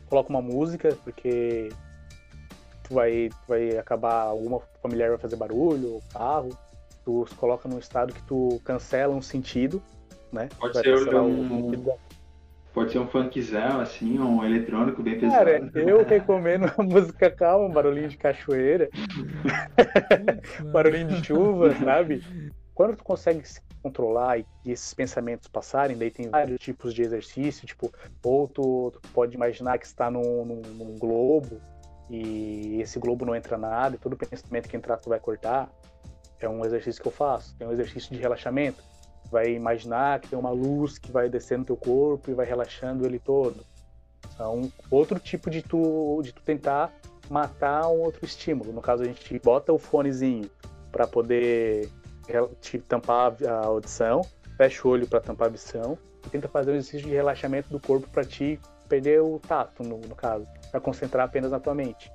[0.10, 1.70] coloco uma música, porque
[2.84, 6.50] tu vai, tu vai acabar, alguma familiar vai fazer barulho, carro,
[7.06, 9.82] tu se coloca num estado que tu cancela um sentido,
[10.32, 10.50] né?
[10.60, 11.98] Pode ser um, um,
[12.74, 15.46] Pode ser um funkzão, assim, um eletrônico bem pesado.
[15.46, 18.90] Cara, eu recomendo uma música calma, um barulhinho de cachoeira,
[20.72, 22.24] barulhinho de chuva, sabe?
[22.76, 27.68] Quando tu consegue se controlar e esses pensamentos passarem, daí tem vários tipos de exercício,
[27.68, 27.92] tipo,
[28.24, 31.62] ou tu, tu pode imaginar que está num, num, num, globo
[32.10, 35.70] e esse globo não entra nada e todo pensamento que entrar tu vai cortar.
[36.40, 37.56] É um exercício que eu faço.
[37.58, 38.84] Tem um exercício de relaxamento
[39.30, 43.06] vai imaginar que tem uma luz que vai descendo no teu corpo e vai relaxando
[43.06, 43.64] ele todo.
[44.34, 46.94] Então, outro tipo de tu, de tu tentar
[47.30, 48.72] matar um outro estímulo.
[48.72, 50.50] No caso, a gente bota o fonezinho
[50.92, 51.90] para poder
[52.62, 54.22] te tampar a audição,
[54.58, 57.80] fecha o olho para tampar a visão e tenta fazer um exercício de relaxamento do
[57.80, 62.12] corpo para te perder o tato, no, no caso, para concentrar apenas na tua mente.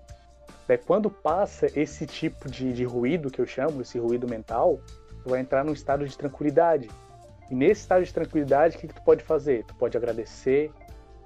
[0.67, 4.81] Daí, quando passa esse tipo de, de ruído que eu chamo, esse ruído mental,
[5.23, 6.89] tu vai entrar num estado de tranquilidade.
[7.51, 9.65] E nesse estado de tranquilidade, o que, que tu pode fazer?
[9.65, 10.71] Tu pode agradecer,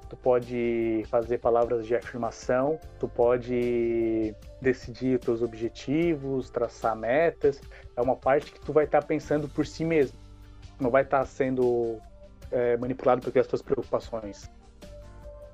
[0.09, 7.61] tu pode fazer palavras de afirmação, tu pode decidir os teus objetivos, traçar metas.
[7.96, 10.16] É uma parte que tu vai estar tá pensando por si mesmo.
[10.78, 11.98] Não vai estar tá sendo
[12.50, 14.50] é, manipulado pelas tuas preocupações.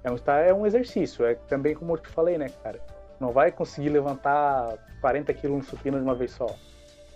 [0.04, 2.80] É um, é um exercício, é também como eu te falei, né, cara?
[3.20, 6.46] Não vai conseguir levantar 40 quilos no supino de uma vez só.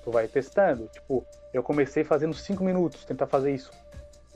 [0.05, 0.87] Tu vai testando.
[0.93, 3.73] Tipo, eu comecei fazendo 5 minutos, tentar fazer isso.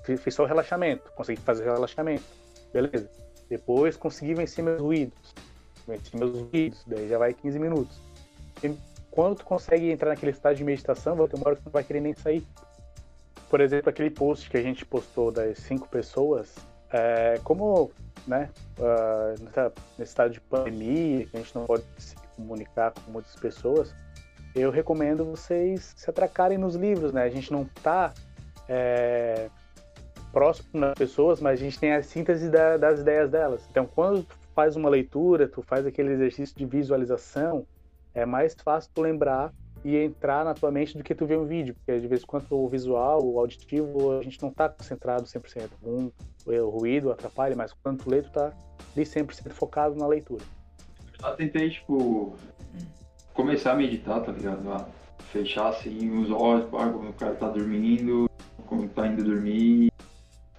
[0.02, 2.24] Fiz só o relaxamento, consegui fazer o relaxamento.
[2.72, 3.08] Beleza.
[3.48, 5.34] Depois consegui vencer meus ruídos.
[5.86, 8.00] Venci meus ruídos, daí já vai 15 minutos.
[9.10, 11.72] Quando tu consegue entrar naquele estado de meditação, vai ter uma hora que tu não
[11.72, 12.46] vai querer nem sair.
[13.48, 16.54] Por exemplo, aquele post que a gente postou das cinco pessoas,
[16.92, 17.90] é, como
[18.26, 19.34] né, uh,
[19.98, 23.92] nesse estado de pandemia, que a gente não pode se comunicar com muitas pessoas,
[24.54, 27.22] eu recomendo vocês se atracarem nos livros, né?
[27.22, 28.12] A gente não está
[28.68, 29.48] é,
[30.32, 33.62] próximo das pessoas, mas a gente tem a síntese da, das ideias delas.
[33.70, 37.66] Então, quando tu faz uma leitura, tu faz aquele exercício de visualização,
[38.14, 39.52] é mais fácil tu lembrar
[39.84, 42.26] e entrar na tua mente do que tu ver um vídeo, porque de vez em
[42.26, 45.70] quando o visual, o auditivo, a gente não está concentrado 100%.
[45.82, 46.10] Um,
[46.46, 48.52] o ruído atrapalha, mas quando tu lê, tu tá
[48.94, 50.44] ali 100% focado na leitura.
[51.22, 52.34] Eu tentei, tipo,
[53.32, 54.70] começar a meditar, tá ligado?
[54.70, 54.86] A
[55.32, 58.28] fechar, assim, os olhos, quando o cara tá dormindo,
[58.66, 59.90] quando tá indo dormir,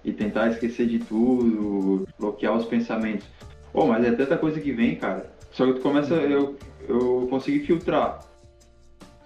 [0.04, 3.26] e tentar esquecer de tudo, bloquear os pensamentos.
[3.72, 5.32] Pô, mas é tanta coisa que vem, cara.
[5.52, 6.56] Só que tu começa, eu,
[6.88, 8.20] eu consegui filtrar.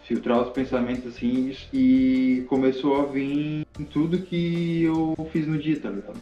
[0.03, 5.91] Filtrar os pensamentos assim e começou a vir tudo que eu fiz no dia, tá
[5.91, 6.21] ligado?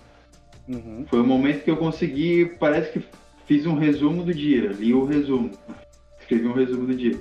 [0.66, 1.04] Uhum.
[1.06, 3.04] Foi o momento que eu consegui, parece que
[3.46, 5.50] fiz um resumo do dia, li o resumo.
[6.18, 7.18] Escrevi um resumo do dia.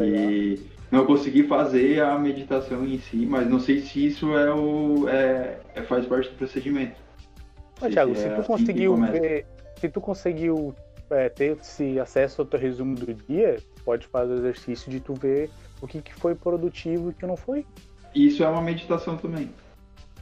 [0.00, 0.58] E
[0.90, 5.58] não consegui fazer a meditação em si, mas não sei se isso é o é,
[5.74, 6.96] é faz parte do procedimento.
[7.80, 9.46] Mas, Thiago, se, é tu assim conseguiu ver,
[9.78, 10.74] se tu conseguiu
[11.10, 15.14] é, ter esse acesso ao teu resumo do dia, pode fazer o exercício de tu
[15.14, 17.64] ver o que, que foi produtivo e o que não foi.
[18.14, 19.50] Isso é uma meditação também.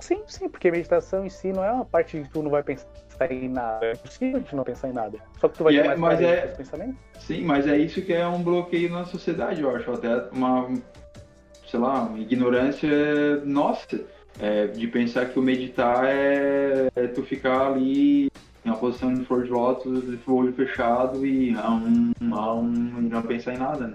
[0.00, 2.86] Sim, sim, porque meditação em si não é uma parte que tu não vai pensar
[3.30, 3.86] em nada.
[3.86, 5.18] É possível a gente não pensar em nada.
[5.40, 6.96] Só que tu vai e ter é, mais é, pensamento.
[7.18, 9.90] Sim, mas é isso que é um bloqueio na sociedade, eu acho.
[9.90, 10.68] Até uma,
[11.66, 14.00] sei lá, uma ignorância nossa.
[14.38, 18.30] É, de pensar que o meditar é, é tu ficar ali
[18.66, 23.08] em uma posição de flor de lótus, com o olho fechado e um, um, e
[23.08, 23.92] não pensar em nada, né?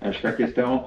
[0.00, 0.86] Acho que a questão.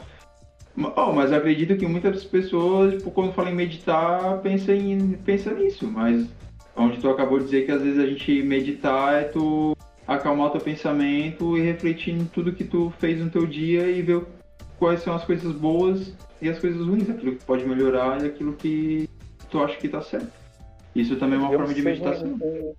[0.96, 5.88] Oh, mas acredito que muitas pessoas, tipo, quando falam em meditar, pensam, em, pensam nisso,
[5.88, 6.28] mas
[6.76, 9.76] onde tu acabou de dizer que às vezes a gente meditar é tu
[10.08, 14.02] acalmar o teu pensamento e refletir em tudo que tu fez no teu dia e
[14.02, 14.24] ver
[14.80, 18.54] quais são as coisas boas e as coisas ruins, aquilo que pode melhorar e aquilo
[18.54, 19.10] que
[19.50, 20.32] tu acha que tá certo.
[20.96, 22.28] Isso também é uma forma de meditação.
[22.28, 22.74] Um,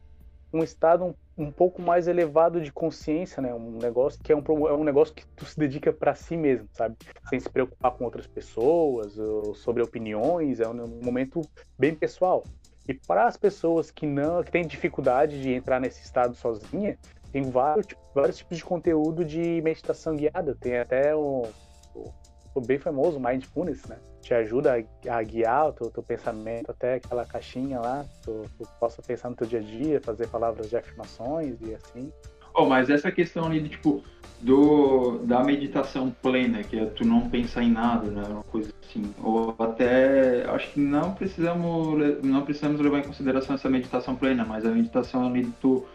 [0.52, 3.54] um estado um, um, pouco mais elevado de consciência, né?
[3.54, 6.68] Um negócio que é um, é um negócio que tu se dedica para si mesmo,
[6.72, 6.96] sabe?
[7.28, 11.40] Sem se preocupar com outras pessoas, ou sobre opiniões, é um, um momento
[11.78, 12.44] bem pessoal.
[12.88, 16.98] E para as pessoas que não, que têm dificuldade de entrar nesse estado sozinha,
[17.30, 20.54] tem vários, vários tipos de conteúdo de meditação guiada.
[20.60, 21.46] Tem até o,
[21.94, 22.12] o,
[22.60, 23.96] bem famoso Mindfulness, né?
[24.20, 29.02] Te ajuda a, guiar o teu, teu, pensamento até aquela caixinha lá, tu, tu possa
[29.02, 32.12] pensar no teu dia a dia, fazer palavras de afirmações e assim.
[32.54, 34.02] Oh, mas essa questão ali, tipo,
[34.40, 38.22] do, da meditação plena, que é tu não pensar em nada, né?
[38.28, 39.14] Uma coisa assim.
[39.22, 44.66] Ou até, acho que não precisamos, não precisamos levar em consideração essa meditação plena, mas
[44.66, 45.86] a meditação ali de tu,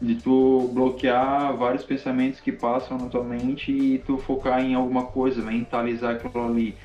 [0.00, 5.06] de tu bloquear vários pensamentos que passam na tua mente e tu focar em alguma
[5.06, 6.76] coisa, mentalizar aquilo ali.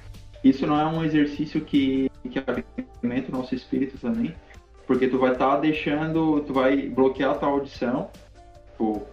[0.44, 2.44] Isso não é um exercício que, que
[3.02, 4.36] alimenta o nosso espírito também,
[4.88, 8.10] porque tu vai estar tá deixando, tu vai bloquear a tua audição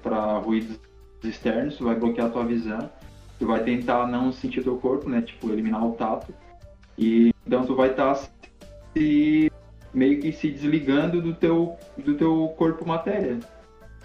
[0.02, 0.80] para ruídos
[1.22, 2.90] externos, tu vai bloquear a tua visão,
[3.38, 5.22] tu vai tentar não sentir teu corpo, né?
[5.22, 6.34] Tipo, eliminar o tato.
[6.98, 8.28] E então tu vai estar tá
[8.96, 9.52] se
[9.92, 13.38] meio que se desligando do teu do teu corpo matéria.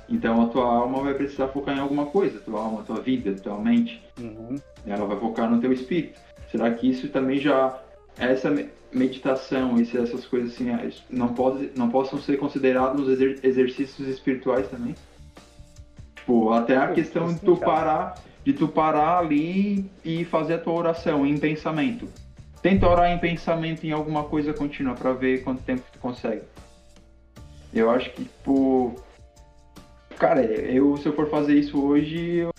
[0.07, 3.57] Então a tua alma vai precisar focar em alguma coisa, tua alma, tua vida, tua
[3.57, 4.01] mente.
[4.19, 4.55] Uhum.
[4.85, 6.19] Ela vai focar no teu espírito.
[6.51, 7.81] Será que isso também já
[8.17, 8.49] essa
[8.93, 10.67] meditação, essas coisas assim,
[11.09, 13.07] não pode, não possam ser considerados
[13.43, 14.95] exercícios espirituais também?
[16.15, 20.73] Tipo, até a questão de tu parar, de tu parar ali e fazer a tua
[20.73, 22.07] oração em pensamento.
[22.61, 26.41] Tenta orar em pensamento em alguma coisa contínua para ver quanto tempo tu consegue.
[27.73, 28.95] Eu acho que, tipo.
[30.17, 32.53] Cara, eu se eu for fazer isso hoje, eu,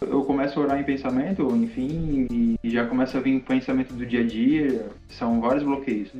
[0.00, 4.20] eu começo a orar em pensamento, enfim, e já começa a vir pensamento do dia
[4.20, 4.86] a dia.
[5.08, 6.10] São vários bloqueios.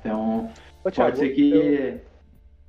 [0.00, 0.50] Então,
[0.84, 1.52] Ô, Thiago, pode ser que.
[1.52, 2.14] Eu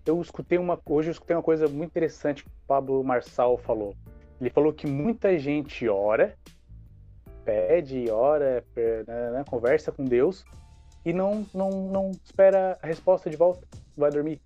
[0.05, 3.95] eu escutei uma hoje eu escutei uma coisa muito interessante que o Pablo Marçal falou.
[4.39, 6.35] Ele falou que muita gente ora,
[7.43, 10.45] pede, ora, né, né, conversa com Deus
[11.03, 13.65] e não, não, não espera a resposta de volta.
[13.97, 14.39] vai dormir.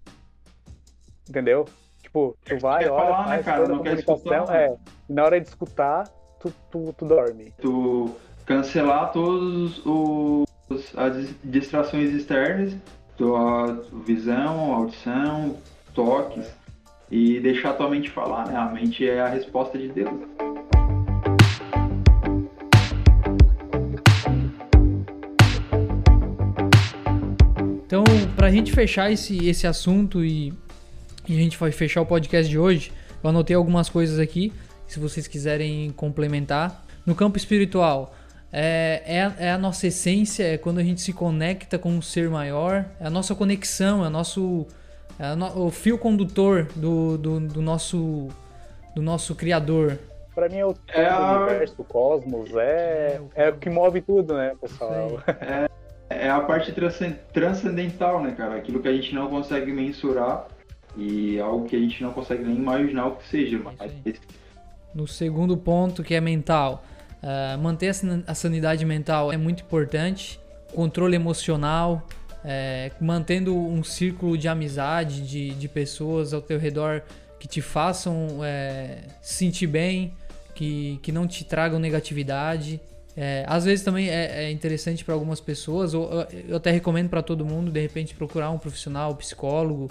[1.28, 1.66] Entendeu?
[2.10, 3.60] Tipo, tu vai, quer olha, falar, né, faz cara?
[3.62, 4.66] toda a Não quer escutar, né?
[4.66, 4.76] é.
[5.08, 6.08] Na hora de escutar,
[6.40, 7.54] tu, tu, tu dorme.
[7.62, 8.10] Tu
[8.48, 10.50] cancelar todos os
[10.98, 12.76] as dis- distrações externas,
[13.16, 15.56] tua visão, audição,
[15.94, 16.48] toques
[17.12, 18.56] e deixar tua mente falar, né?
[18.58, 20.10] A mente é a resposta de Deus.
[27.86, 28.04] Então,
[28.36, 30.54] pra gente fechar esse, esse assunto e,
[31.30, 32.92] e a gente vai fechar o podcast de hoje,
[33.24, 34.52] eu anotei algumas coisas aqui,
[34.88, 36.84] se vocês quiserem complementar.
[37.06, 38.14] No campo espiritual,
[38.52, 42.02] é, é, a- é a nossa essência, é quando a gente se conecta com um
[42.02, 44.66] ser maior, é a nossa conexão, é, a nosso,
[45.20, 48.28] é no- o fio condutor do, do, do nosso,
[48.96, 49.98] do nosso Criador.
[50.34, 53.70] Pra mim é o, É a- universo, o cosmos, é, É, o é o que
[53.70, 55.08] move tudo, né, pessoal?
[55.18, 55.70] Isso
[56.10, 58.56] É a parte transcen- transcendental, né, cara?
[58.56, 60.48] Aquilo que a gente não consegue mensurar
[60.98, 63.60] e algo que a gente não consegue nem imaginar o que seja.
[63.60, 63.78] Mas.
[64.94, 66.84] No segundo ponto, que é mental,
[67.22, 70.40] ah, manter a san- a sanidade mental é muito importante.
[70.74, 72.08] Controle emocional,
[72.46, 77.02] é, mantendo um círculo de amizade, de, de pessoas ao teu redor
[77.40, 80.14] que te façam é, se sentir bem,
[80.54, 82.80] que, que não te tragam negatividade.
[83.18, 87.10] É, às vezes também é, é interessante para algumas pessoas, ou eu- eu até recomendo
[87.10, 89.90] para todo mundo, de repente, procurar um profissional, psicólogo,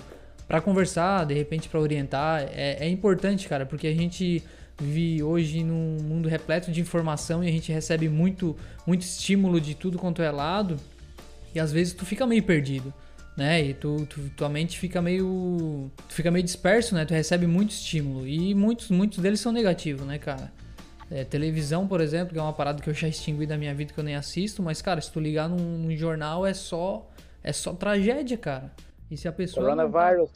[0.49, 2.43] para conversar, de repente para orientar.
[2.53, 4.43] É, é importante, cara, porque a gente
[4.81, 9.75] vive hoje num mundo repleto de informação e a gente recebe muito, muito estímulo de
[9.75, 10.77] tudo quanto é lado
[11.55, 12.93] e às vezes tu fica meio perdido,
[13.37, 13.63] né?
[13.63, 17.05] E tu, tu- tua mente fica meio, tu fica meio disperso, né?
[17.05, 20.53] Tu recebe muito estímulo e muitos, muitos deles são negativos, né, cara?
[21.11, 23.93] É, televisão, por exemplo, que é uma parada que eu já extingui da minha vida
[23.95, 27.09] que eu nem assisto, mas cara, se tu ligar num, num jornal é só
[27.43, 28.71] é só tragédia, cara.
[29.11, 30.31] E se a pessoa não- Coronavirus.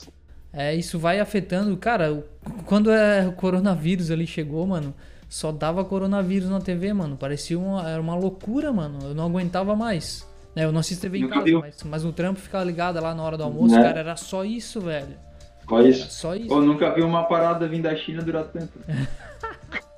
[0.52, 1.76] é, isso vai afetando.
[1.76, 2.24] Cara, o-
[2.66, 4.94] quando é, o coronavírus ali chegou, mano,
[5.28, 7.16] só dava coronavírus na TV, mano.
[7.16, 8.98] Parecia uma, era uma loucura, mano.
[9.02, 10.26] Eu não aguentava mais.
[10.54, 13.22] Né, eu não assisto TV em casa, mas, mas no trampo ficava ligado lá na
[13.22, 13.82] hora do almoço, Né?
[13.82, 15.16] cara, era só isso, velho.
[15.66, 16.10] Só Era isso.
[16.10, 16.52] só isso.
[16.52, 18.78] Eu nunca vi uma parada vindo da China durar tanto.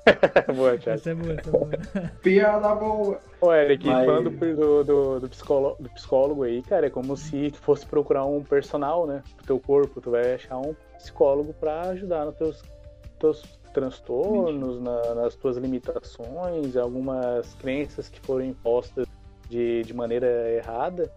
[0.55, 0.99] Boa, Thiago.
[0.99, 1.69] Essa é boa, essa é boa.
[2.21, 3.19] Piada boa!
[3.41, 7.51] Ô, Eric, Mas- falando do, do, do, psicólogo, do psicólogo aí, cara, é como se
[7.51, 9.23] tu fosse procurar um personal, né?
[9.37, 12.63] Pro teu corpo, tu vai achar um psicólogo pra ajudar nos teus,
[13.19, 19.05] teus transtornos, na- nas tuas limitações, algumas crenças que foram impostas
[19.49, 21.11] de, de maneira errada.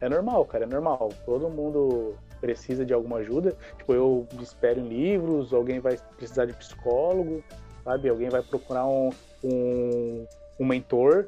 [0.00, 1.10] É normal, cara, é normal.
[1.24, 3.56] Todo mundo precisa de alguma ajuda.
[3.78, 7.42] Tipo, eu espero em livros, alguém vai precisar de psicólogo,
[7.84, 8.08] sabe?
[8.08, 9.10] Alguém vai procurar um,
[9.44, 10.26] um,
[10.58, 11.26] um mentor.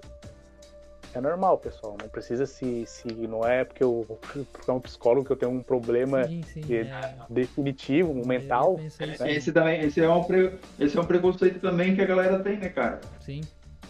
[1.13, 1.97] É normal, pessoal.
[2.01, 2.85] Não precisa se.
[2.87, 6.43] se não é porque eu vou procurar um psicólogo que eu tenho um problema Sim,
[6.43, 6.61] sim.
[6.61, 8.81] que- É, definitivo, um mental.
[8.85, 12.41] isso, Esse, também, esse, é um pre- esse é um preconceito também que a galera
[12.41, 13.01] tem, né, cara?
[13.21, 13.43] Sim.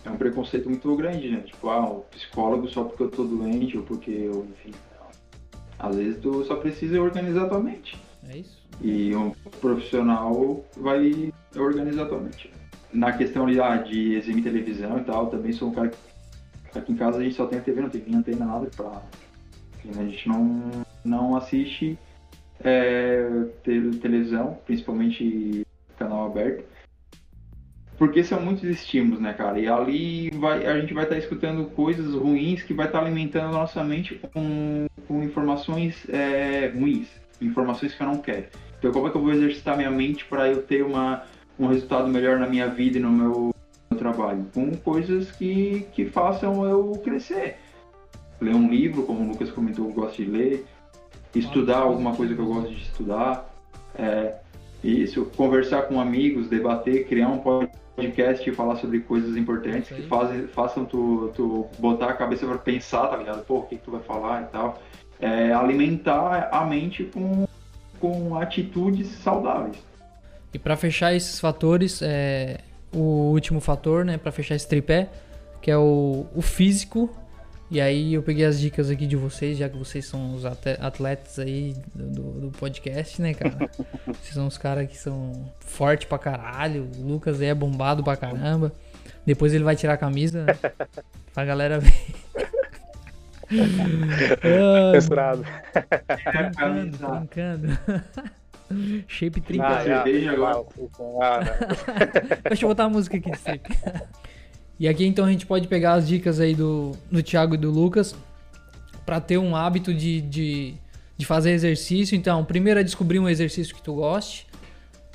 [0.05, 1.41] É um preconceito muito grande, né?
[1.41, 4.71] Tipo, ah, o psicólogo só porque eu tô doente ou porque eu, enfim.
[5.01, 5.89] não.
[5.89, 7.99] Às vezes tu só precisa organizar tua mente.
[8.29, 8.63] É isso.
[8.83, 9.31] E um
[9.63, 12.51] profissional vai organizar tua mente.
[12.93, 16.93] Na questão de, ah, de exibir televisão e tal, também sou um cara que aqui
[16.93, 19.03] em casa a gente só tem a TV, não tem antena nada pra.
[19.99, 20.71] A gente não,
[21.05, 21.99] não assiste
[22.63, 23.27] é,
[23.63, 25.67] te- televisão, principalmente
[25.99, 26.65] canal aberto.
[27.97, 29.59] Porque são muitos estímulos, né, cara?
[29.59, 33.59] E ali vai, a gente vai estar escutando coisas ruins que vai estar alimentando a
[33.59, 37.09] nossa mente com, com informações é, ruins,
[37.41, 38.47] informações que eu não quero.
[38.79, 41.23] Então, como é que eu vou exercitar minha mente para eu ter uma,
[41.59, 43.55] um resultado melhor na minha vida e no meu,
[43.91, 44.47] no trabalho?
[44.53, 47.57] Com coisas que, que façam eu crescer.
[48.41, 50.67] Ler um livro, como o Lucas comentou, eu gosto de ler.
[51.35, 53.51] Estudar alguma coisa que eu gosto de estudar.
[53.97, 54.35] É,
[54.83, 60.47] isso, conversar com amigos, debater, criar um podcast e falar sobre coisas importantes que fazem,
[60.49, 63.45] façam tu, tu botar a cabeça para pensar, tá ligado?
[63.47, 64.79] Pô, o que, que tu vai falar e tal.
[65.21, 67.47] É, alimentar a mente com,
[68.01, 69.79] com atitudes saudáveis.
[70.55, 72.59] E para fechar esses fatores, é,
[72.93, 75.11] o último fator, né, para fechar esse tripé,
[75.61, 77.11] que é o, o físico.
[77.69, 81.41] E aí eu peguei as dicas aqui de vocês, já que vocês são os atletas
[81.41, 83.69] aí do, do podcast, né, cara?
[84.07, 86.89] vocês são os caras que são fortes pra caralho.
[86.99, 88.73] O Lucas aí é bombado pra caramba.
[89.27, 90.57] Depois ele vai tirar a camisa né,
[91.33, 91.93] pra galera ver.
[94.95, 95.45] Censurado.
[96.31, 97.79] Trincando, trincando.
[99.07, 99.67] Shape trinca.
[99.67, 100.65] Ah, cerveja agora.
[101.21, 102.39] Ah, não.
[102.49, 103.77] Deixa eu botar a música aqui sempre.
[104.79, 107.71] E aqui então a gente pode pegar as dicas aí do, do Thiago e do
[107.71, 108.15] Lucas
[109.07, 110.75] pra ter um hábito de, de
[111.17, 112.17] de fazer exercício.
[112.17, 114.47] Então, primeiro é descobrir um exercício que tu goste.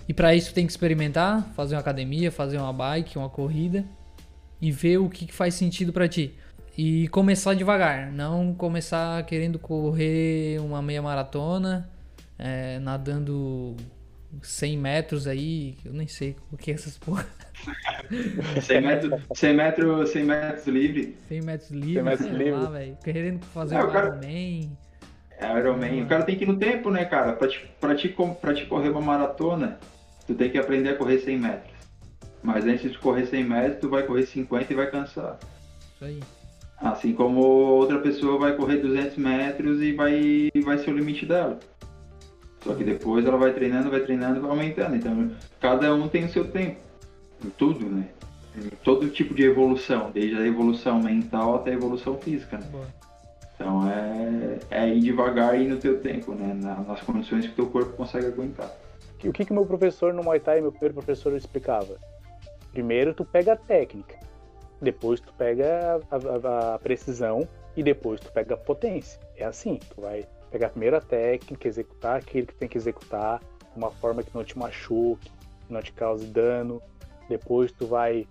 [0.08, 3.86] E para isso tem que experimentar, fazer uma academia, fazer uma bike, uma corrida
[4.60, 6.34] e ver o que, que faz sentido para ti.
[6.76, 11.90] E começar devagar, não começar querendo correr uma meia maratona,
[12.40, 13.76] é, nadando
[14.42, 17.28] 100 metros aí, eu nem sei o que é essas porra.
[18.62, 21.18] 100 metros, 100 metros, 100 metros livre.
[21.28, 22.52] 100 metros livre, 100 metros livre.
[22.52, 22.98] lá, velho.
[23.04, 24.08] Querendo fazer é, o cara...
[24.08, 24.78] Ironman.
[25.38, 26.04] É, Ironman.
[26.04, 27.34] O cara tem que ir no tempo, né, cara?
[27.34, 29.78] Pra te, pra, te, pra te correr uma maratona,
[30.26, 31.74] tu tem que aprender a correr 100 metros.
[32.42, 35.38] Mas antes de correr 100 metros, tu vai correr 50 e vai cansar.
[35.96, 36.20] Isso aí.
[36.78, 41.60] Assim como outra pessoa vai correr 200 metros e vai, vai ser o limite dela.
[42.64, 44.96] Só que depois ela vai treinando, vai treinando, vai aumentando.
[44.96, 46.78] Então, cada um tem o seu tempo.
[47.44, 48.10] Em tudo, né?
[48.56, 52.58] Em todo tipo de evolução, desde a evolução mental até a evolução física.
[52.58, 52.68] Né?
[53.56, 56.54] Então é, é ir devagar e ir no teu tempo, né?
[56.88, 58.74] nas condições que o teu corpo consegue aguentar.
[59.24, 61.98] O que que meu professor no Muay Thai, meu primeiro professor, explicava?
[62.72, 64.18] Primeiro tu pega a técnica,
[64.82, 69.20] depois tu pega a, a, a precisão e depois tu pega a potência.
[69.36, 73.78] É assim, tu vai pegar primeiro a técnica, executar aquilo que tem que executar de
[73.78, 75.30] uma forma que não te machuque,
[75.68, 76.82] que não te cause dano.
[77.28, 78.28] Depois tu vai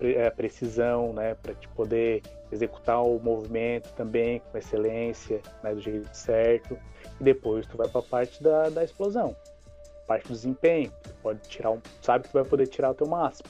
[0.00, 6.14] é, precisão, né, para te poder executar o movimento também com excelência, né, do jeito
[6.14, 6.78] certo.
[7.20, 9.34] E depois tu vai para a parte da, da explosão,
[10.06, 10.92] parte do desempenho.
[11.02, 13.48] Tu pode tirar um, sabe que tu vai poder tirar o teu máximo.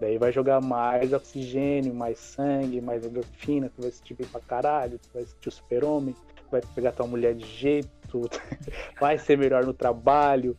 [0.00, 4.98] Daí vai jogar mais oxigênio, mais sangue, mais endorfina, tu vai sentir bem pra caralho,
[4.98, 6.16] tu vai sentir o super-homem,
[6.50, 8.28] vai pegar tua mulher de jeito,
[9.00, 10.56] vai ser melhor no trabalho,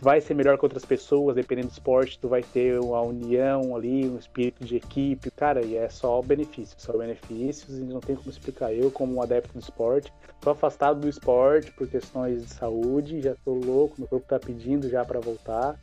[0.00, 4.08] vai ser melhor com outras pessoas, dependendo do esporte, tu vai ter uma união ali,
[4.08, 8.30] um espírito de equipe, cara, e é só benefícios, só benefícios, e não tem como
[8.30, 8.72] explicar.
[8.72, 13.34] Eu, como um adepto do esporte, tô afastado do esporte por questões de saúde, já
[13.44, 15.78] tô louco, meu corpo tá pedindo já para voltar,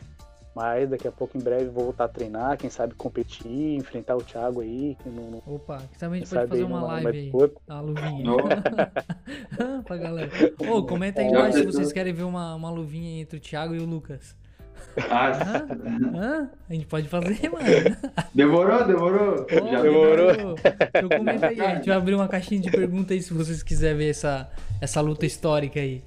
[0.58, 4.24] mas daqui a pouco, em breve, vou voltar a treinar, quem sabe competir, enfrentar o
[4.24, 4.98] Thiago aí.
[5.04, 7.32] Que não, Opa, que também a gente pode fazer uma live aí.
[7.68, 8.32] A luvinha.
[9.86, 10.32] pra galera.
[10.58, 13.80] Ô, comenta aí embaixo se vocês querem ver uma, uma luvinha entre o Thiago e
[13.80, 14.36] o Lucas.
[15.10, 15.32] Ah,
[16.16, 16.50] Hã?
[16.70, 17.66] A gente pode fazer, mano.
[18.34, 19.46] Demorou, demorou.
[19.50, 20.32] Oh, Já demorou.
[20.32, 21.10] Então
[21.48, 21.62] aí.
[21.62, 24.50] A gente vai abrir uma caixinha de perguntas aí se vocês quiserem ver essa,
[24.82, 26.04] essa luta histórica aí.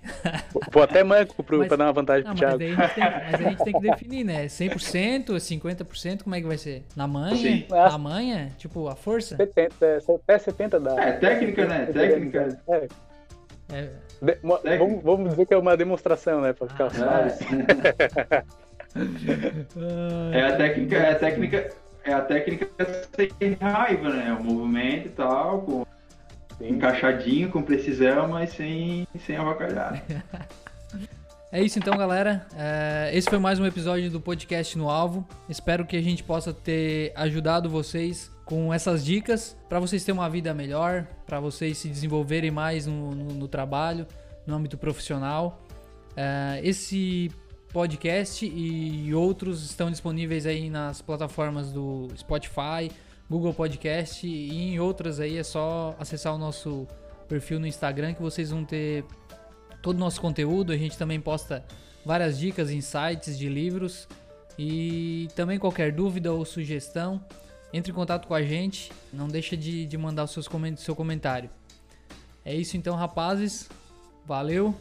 [0.73, 2.59] Vou até manco pro, mas, pra dar uma vantagem pro Thiago.
[2.59, 4.47] Mas, a tem, mas a gente tem que definir, né?
[4.47, 6.83] 100%, 50%, como é que vai ser?
[6.97, 7.37] Na manha?
[7.37, 7.67] Sim.
[7.71, 8.53] Na manha?
[8.59, 9.37] Tipo, a força?
[9.37, 11.01] 70, é, até 70 dá.
[11.01, 11.87] É, técnica, né?
[11.87, 12.61] Técnica.
[12.69, 12.89] É.
[13.73, 13.89] É.
[14.21, 16.53] De, vamos, vamos, dizer que é uma demonstração, né?
[16.53, 18.45] Pra ficar ah, é
[18.95, 21.71] a técnica, é a técnica,
[22.05, 22.69] é a técnica
[23.39, 24.33] sem raiva, né?
[24.33, 25.87] O movimento e tal, com
[26.59, 26.71] Sim.
[26.71, 30.03] encaixadinho, com precisão, mas sem, sem avacalhar.
[31.53, 32.47] É isso então, galera.
[32.57, 35.27] É, esse foi mais um episódio do podcast no Alvo.
[35.49, 40.31] Espero que a gente possa ter ajudado vocês com essas dicas para vocês terem uma
[40.31, 44.07] vida melhor, para vocês se desenvolverem mais no, no, no trabalho,
[44.47, 45.61] no âmbito profissional.
[46.17, 47.33] É, esse
[47.73, 52.91] podcast e outros estão disponíveis aí nas plataformas do Spotify,
[53.29, 56.87] Google Podcast e em outras aí é só acessar o nosso
[57.29, 59.05] perfil no Instagram que vocês vão ter
[59.81, 60.73] todo o nosso conteúdo.
[60.73, 61.65] A gente também posta
[62.05, 64.09] várias dicas, insights de livros
[64.59, 67.25] e também qualquer dúvida ou sugestão,
[67.73, 68.91] entre em contato com a gente.
[69.13, 71.49] Não deixa de, de mandar o seus seu comentário.
[72.45, 73.69] É isso então, rapazes.
[74.27, 74.75] Valeu.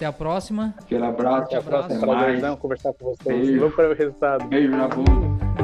[0.00, 0.74] Até a próxima.
[0.78, 1.44] Aquele abraço.
[1.44, 2.00] Até a próxima.
[2.00, 3.46] Prazer, conversar com vocês.
[3.46, 3.60] Beijo.
[3.60, 4.48] Vamos para o resultado.
[4.48, 5.59] Beijo na bunda.